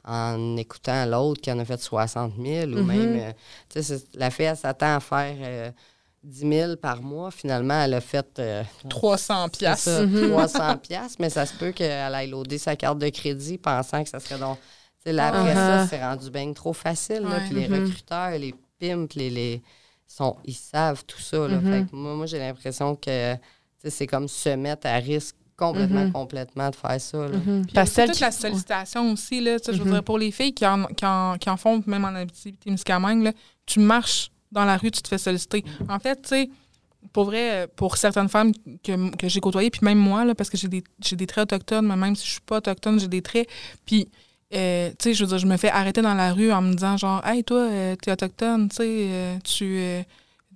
[0.04, 2.86] en écoutant l'autre qui en a fait 60 000 ou Mhm.
[2.86, 3.16] même.
[3.20, 3.32] euh,
[3.68, 5.70] tu sais, c'est- la fille, elle s'attend à faire euh,
[6.24, 7.30] 10 000 par mois.
[7.30, 8.38] Finalement, elle a fait.
[8.38, 9.84] euh, 300 C'est piastres.
[9.90, 10.30] ça, Mhm.
[10.30, 14.08] 300 piastres, mais ça se peut qu'elle aille loader sa carte de crédit pensant que
[14.10, 14.58] ça serait donc...
[15.04, 15.54] Tu sais, là, après Uh-huh.
[15.54, 17.22] ça, c'est rendu bien trop facile.
[17.22, 17.30] là.
[17.38, 17.44] Ouais.
[17.48, 17.84] Puis les Mhm.
[17.86, 19.62] recruteurs, les pimps, les, les-
[20.06, 21.48] sont, ils savent tout ça.
[21.48, 21.58] Là.
[21.60, 23.34] Fait que moi, moi j'ai l'impression que
[23.88, 25.34] c'est comme se mettre à risque
[25.66, 26.12] complètement, Mhm.
[26.12, 27.18] complètement de faire ça.
[27.28, 27.38] là.
[27.82, 29.92] Aussi que toute la sollicitation aussi, là, tu sais, je veux Mhm.
[29.92, 33.32] dire, pour les filles qui en, qui en, qui en font, même en Abitibi-Témiscamingue, là,
[33.66, 35.64] tu marches dans la rue, tu te fais solliciter.
[35.88, 36.50] En fait, tu sais,
[37.12, 38.52] pour vrai, pour certaines femmes
[38.84, 41.44] que, que j'ai côtoyées, puis même moi, là, parce que j'ai des, j'ai des traits
[41.52, 43.48] autochtones, mais même si je suis pas autochtone, j'ai des traits.
[43.86, 44.08] Puis,
[44.54, 46.72] euh, tu sais, je veux dire, je me fais arrêter dans la rue en me
[46.74, 50.04] disant, genre, hey, toi, euh, t'es autochtone, tu sais, euh, tu.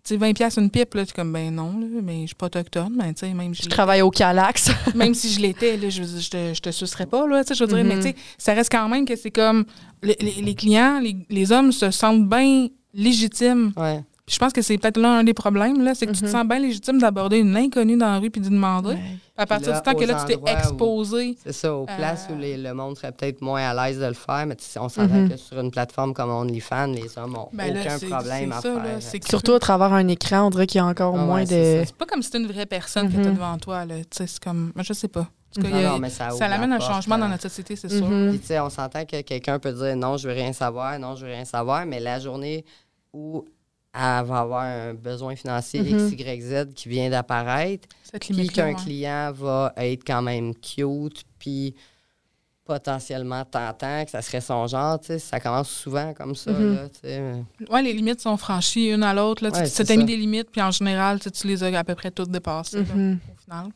[0.07, 2.23] Euh, tu sais, 20 pièces une pipe, là, tu es comme, ben non, là, mais
[2.23, 4.71] je suis pas autochtone, mais tu sais, même Je j'ai- travaille au Calax.
[4.95, 7.55] même si je l'étais, là, je, je, te, je te sucerais pas, là, tu sais,
[7.55, 7.89] je veux dire, Mhm.
[7.89, 9.65] mais tu sais, ça reste quand même que c'est comme
[10.03, 13.73] les, les- les clients, les, les hommes se sentent bien légitimes.
[13.77, 14.03] Ouais.
[14.27, 16.25] Puis je pense que c'est peut-être là un des problèmes, là, c'est que tu te
[16.27, 16.33] Mhm.
[16.33, 18.97] sens bien légitime d'aborder une inconnue dans la rue puis de demander.
[19.37, 21.37] À partir là, du temps que là, tu t'es où- exposé.
[21.45, 24.07] C'est ça, aux places Euh, où les- le monde serait peut-être moins à l'aise de
[24.07, 25.29] le faire, mais on s'entend Mhm.
[25.31, 29.21] que sur une plateforme comme OnlyFans, les hommes n'ont Ben aucun problème à ça, faire.
[29.21, 31.47] que- Surtout à travers un écran, on dirait qu'il y a encore Ah moins de.
[31.87, 33.23] C'est pas comme si c'était une vraie personne que Mhm.
[33.27, 33.95] tu devant toi, là.
[33.99, 34.73] Tu sais, c'est comme.
[34.77, 35.21] Je sais pas.
[35.21, 37.43] En tout cas, Non, il y a- non, mais ça amène un changement dans notre
[37.43, 38.09] société, c'est sûr.
[38.09, 38.31] Mhm.
[38.31, 41.15] Puis, tu sais, on s'entend que quelqu'un peut dire non, je veux rien savoir, non,
[41.15, 42.65] je veux rien savoir, mais la journée
[43.13, 43.45] où
[43.97, 46.09] elle va avoir un besoin financier Mhm.
[46.09, 47.89] X, Y, Z qui vient d'apparaître,
[48.21, 48.75] puis qu'un ouais.
[48.75, 51.75] client va être quand même cute, puis
[52.65, 56.75] potentiellement tentant, que ça serait son genre, tu sais, ça commence souvent comme ça, Mhm.
[56.75, 57.23] là, tu sais.
[57.71, 59.45] Ouais, les limites sont franchies une à l'autre.
[59.45, 59.53] là.
[59.53, 61.85] Tu- Ouais, tu c'est t'es mis des limites, puis en général, tu les as à
[61.85, 63.19] peu près toutes dépassées, là, Mhm.
[63.33, 63.67] au final.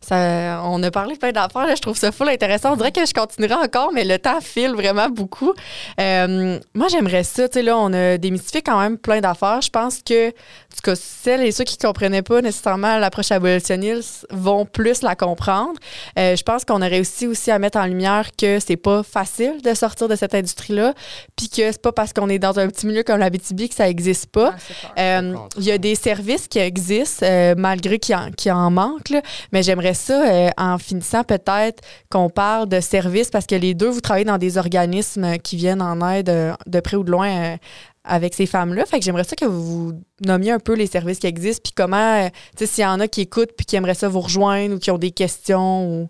[0.00, 2.72] Ça, on a parlé plein d'affaires, là, je trouve ça full intéressant.
[2.72, 5.52] On dirait que je continuerai encore, mais le temps file vraiment beaucoup.
[6.00, 7.48] Euh, moi, j'aimerais ça.
[7.48, 9.60] Tu sais, là, on a démystifié quand même plein d'affaires.
[9.62, 13.30] Je pense que, en tout cas, celles et ceux qui ne comprenaient pas nécessairement l'approche
[13.30, 15.78] abolitionniste vont plus la comprendre.
[16.18, 19.60] Euh, je pense qu'on aurait aussi, aussi à mettre en lumière que c'est pas facile
[19.62, 20.94] de sortir de cette industrie-là,
[21.36, 23.74] puis que c'est pas parce qu'on est dans un petit milieu comme la BTB que
[23.74, 24.50] ça n'existe pas.
[24.94, 25.22] Clair.
[25.22, 27.26] Euh, Il y a des services qui existent,
[27.56, 29.22] malgré qu'il en, qu'il en manque, là.
[29.52, 33.88] mais j'aimerais ça, euh, en finissant, peut-être qu'on parle de services, parce que les deux,
[33.88, 37.30] vous travaillez dans des organismes qui viennent en aide euh, de près ou de loin
[37.30, 37.56] euh,
[38.02, 38.84] avec ces femmes-là.
[38.86, 39.92] Fait que j'aimerais ça que vous
[40.26, 43.06] nommiez un peu les services qui existent, puis comment, tu sais, s'il y en a
[43.06, 46.08] qui écoutent, puis qui aimeraient ça vous rejoindre, ou qui ont des questions, ou...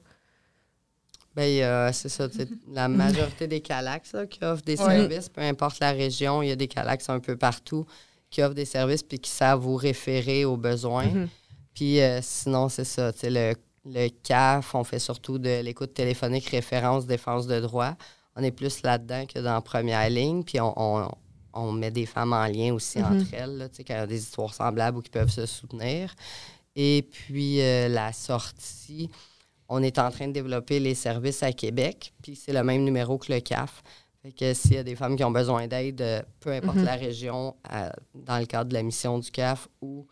[1.36, 2.28] Ben, c'est ça.
[2.72, 6.56] La majorité des Calax qui offrent des services, peu importe la région, il y a
[6.56, 7.84] des Calax un peu partout
[8.30, 11.06] qui offrent des services puis qui savent vous référer aux besoins.
[11.06, 11.28] Mm-hmm.
[11.80, 13.10] Puis euh, sinon, c'est ça.
[13.22, 13.54] Le,
[13.86, 17.96] le CAF, on fait surtout de l'écoute téléphonique, référence, défense de droit.
[18.36, 20.42] On est plus là-dedans que dans la première ligne.
[20.44, 21.08] Puis on,
[21.54, 23.22] on, met des femmes en lien aussi mm-hmm.
[23.22, 26.14] entre elles, là, quand il y a des histoires semblables ou qui peuvent se soutenir.
[26.76, 29.08] Et puis euh, la sortie,
[29.66, 32.12] on est en train de développer les services à Québec.
[32.22, 33.82] Puis c'est le même numéro que le CAF.
[34.22, 36.84] Fait que s'il y a des femmes qui ont besoin d'aide, euh, peu importe mm-hmm.
[36.84, 37.56] la région,
[38.14, 40.06] dans le cadre de la mission du CAF ou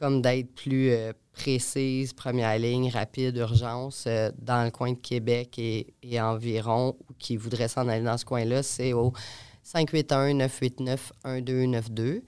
[0.00, 5.58] comme d'aide plus euh, précise, première ligne, rapide, urgence, euh, dans le coin de Québec
[5.58, 9.12] et, environ, ou qui voudraient s'en aller dans ce coin-là, c'est au
[9.64, 12.22] 581-989-1292.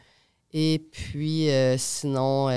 [0.53, 2.49] Et puis, euh, sinon,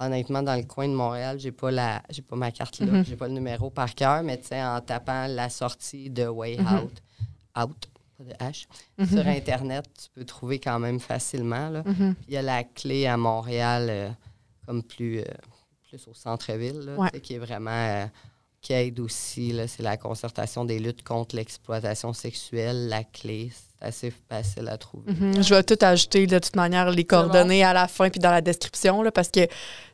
[0.00, 3.04] honnêtement, dans le coin de Montréal, j'ai pas la j'ai pas ma carte là, mm-hmm.
[3.04, 6.84] j'ai pas le numéro par cœur, mais tu en tapant la sortie de Way mm-hmm.
[6.84, 7.02] Out,
[7.60, 8.66] Out, pas de H,
[8.98, 9.06] mhm.
[9.06, 11.70] sur Internet, tu peux trouver quand même facilement.
[11.84, 12.14] Mhm.
[12.28, 14.10] Il y a la clé à Montréal, euh,
[14.66, 15.24] comme plus, euh,
[15.88, 17.70] plus au centre-ville, qui est vraiment.
[17.70, 18.06] Euh,
[18.60, 23.52] qui aide aussi, c'est la concertation des luttes contre l'exploitation sexuelle, la clé
[23.84, 25.12] assez facile à trouver.
[25.12, 25.42] Mhm.
[25.42, 28.40] Je vais tout ajouter de toute manière les coordonnées à la fin puis dans la
[28.40, 29.40] description là, parce que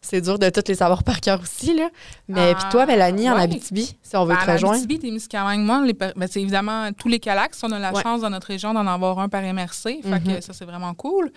[0.00, 1.74] c'est dur de toutes les savoir par cœur aussi.
[1.74, 1.90] Là.
[2.28, 4.74] Mais puis toi, ah, Mélanie, en Abitibi, si on veut ben, te rejoindre.
[4.74, 7.62] En Abitibi, Témiscamingue, moi, ben, c'est évidemment tous les Calax.
[7.62, 10.00] On a la chance dans notre région d'en avoir un par MRC.
[10.02, 10.40] Fait que mhm.
[10.40, 11.30] ça, c'est vraiment cool.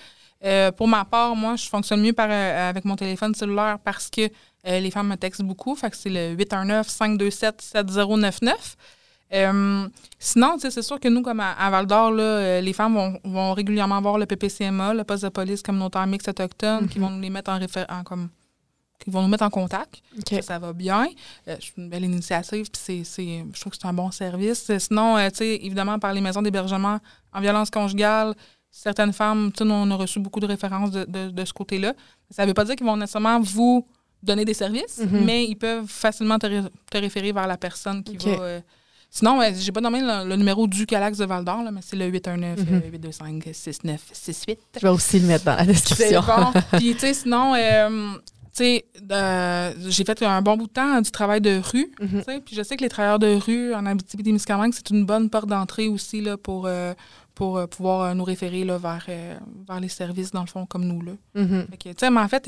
[0.45, 4.10] Euh, pour ma part, moi, je fonctionne mieux par, euh, avec mon téléphone cellulaire parce
[4.10, 4.30] que
[4.68, 5.76] euh, les femmes me textent beaucoup.
[5.76, 8.51] Fait que c'est le 819-527-7099.
[9.34, 9.88] Euh,
[10.19, 14.17] sinon, c'est sûr que nous, comme à, Val d'Or, euh, les femmes vont, régulièrement voir
[14.17, 17.05] le PPCMA, le poste de police communautaire mixte autochtone, qui mhm.
[17.05, 18.29] vont nous les mettre en, en comme
[19.03, 20.01] qui vont nous mettre en contact.
[20.41, 21.07] Ça, va bien.
[21.47, 24.71] Euh, c'est une belle initiative, puis c'est, je trouve que c'est un bon service.
[24.77, 26.99] Sinon, tu sais, évidemment, par les maisons d'hébergement
[27.34, 28.34] en violence conjugale,
[28.71, 31.93] certaines femmes, tu sais, on a reçu beaucoup de références de, de, ce côté-là.
[32.29, 33.86] Ça ne veut pas dire qu'ils vont nécessairement vous
[34.21, 35.25] donner des services, mhm.
[35.25, 36.47] mais ils peuvent facilement te,
[36.93, 38.61] référer vers la personne qui va
[39.16, 42.09] Sinon, je j'ai pas nommé le, numéro du Calax de Val d'Or, mais c'est le
[42.09, 43.86] 819-825-6968.
[43.86, 44.55] Mhm.
[44.76, 46.22] Je vais aussi le mettre dans la description.
[46.22, 46.51] Bon.
[46.80, 48.14] Puis, tu sais, sinon, euh,
[48.55, 48.86] tu sais,
[49.88, 51.91] j'ai fait un bon bout de temps du travail de rue.
[52.01, 52.24] Mhm.
[52.43, 55.88] Puis je sais que les travailleurs de rue en Abitibi-Témiscamingue, c'est une bonne porte d'entrée
[55.88, 56.95] aussi là, pour, euh,
[57.36, 60.65] pour euh, pouvoir euh, nous référer là, vers, euh, vers les services, dans le fond,
[60.65, 61.01] comme nous.
[61.01, 61.13] Là.
[61.36, 62.11] Mm-hmm.
[62.11, 62.45] mais en fait,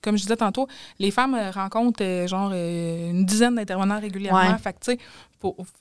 [0.00, 4.56] comme je disais tantôt, les femmes rencontrent genre une dizaine d'intervenants régulièrement.
[4.58, 4.96] Fait que,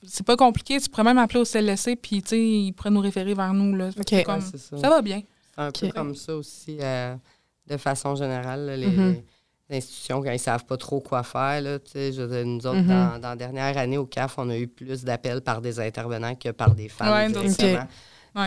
[0.05, 0.79] c'est pas compliqué.
[0.79, 3.75] Tu pourrais même appeler au CLSC, puis ils pourraient nous référer vers nous.
[3.75, 3.89] Là.
[3.91, 4.89] ça.
[4.89, 5.21] va bien.
[5.55, 8.71] C'est un peu comme ça aussi, de façon générale.
[8.79, 9.21] les, mm-hmm.
[9.69, 13.19] institutions, quand ils ne savent pas trop quoi faire, là, je, nous autres, mm-hmm.
[13.19, 16.49] dans, la dernière année au CAF, on a eu plus d'appels par des intervenants que
[16.49, 17.31] par des femmes.
[17.33, 17.77] Ouais.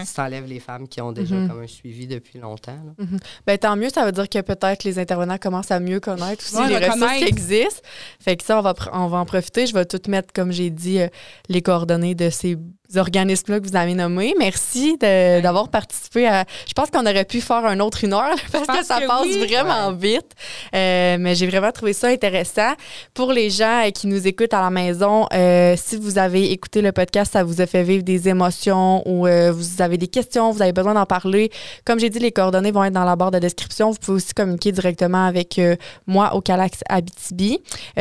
[0.04, 1.48] Ça enlève les femmes qui ont déjà mhm.
[1.48, 2.78] comme un suivi depuis longtemps.
[2.98, 3.18] Mhm.
[3.46, 6.68] ben, tant mieux, ça veut dire que peut-être les intervenants commencent à mieux connaître aussi
[6.68, 7.82] les ressources qui existent.
[8.20, 9.66] Fait que ça, on va, on va en profiter.
[9.66, 11.08] Je vais tout mettre, comme j'ai dit, euh,
[11.48, 12.56] les coordonnées de ces
[12.94, 14.34] organismes-là que vous avez nommés.
[14.38, 16.44] Merci d'avoir participé à.
[16.66, 19.92] Je pense qu'on aurait pu faire un autre une heure parce que ça passe vraiment
[19.92, 20.32] vite.
[20.74, 22.72] Euh, mais j'ai vraiment trouvé ça intéressant.
[23.14, 26.82] Pour les gens euh, qui nous écoutent à la maison, euh, si vous avez écouté
[26.82, 30.62] le podcast, ça vous a fait vivre des émotions ou vous avez des questions, vous
[30.62, 31.50] avez besoin d'en parler.
[31.84, 33.90] Comme j'ai dit, les coordonnées vont être dans la barre de description.
[33.90, 35.60] Vous pouvez aussi communiquer directement avec
[36.06, 37.60] moi au Calax Abitibi.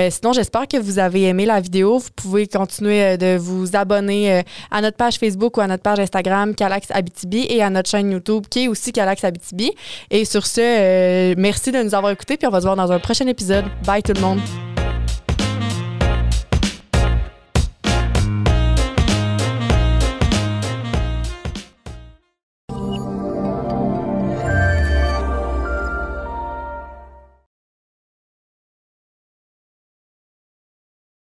[0.10, 1.98] sinon, j'espère que vous avez aimé la vidéo.
[1.98, 4.44] Vous pouvez continuer de vous abonner
[4.76, 8.12] à notre page Facebook ou à notre page Instagram Calax Abitibi et à notre chaîne
[8.12, 9.72] YouTube qui est aussi Calax Abitibi.
[10.12, 12.92] Et sur ce, euh, merci de nous avoir écoutés puis on va se voir dans
[12.92, 13.66] un prochain épisode.
[13.86, 14.75] Bye tout le monde.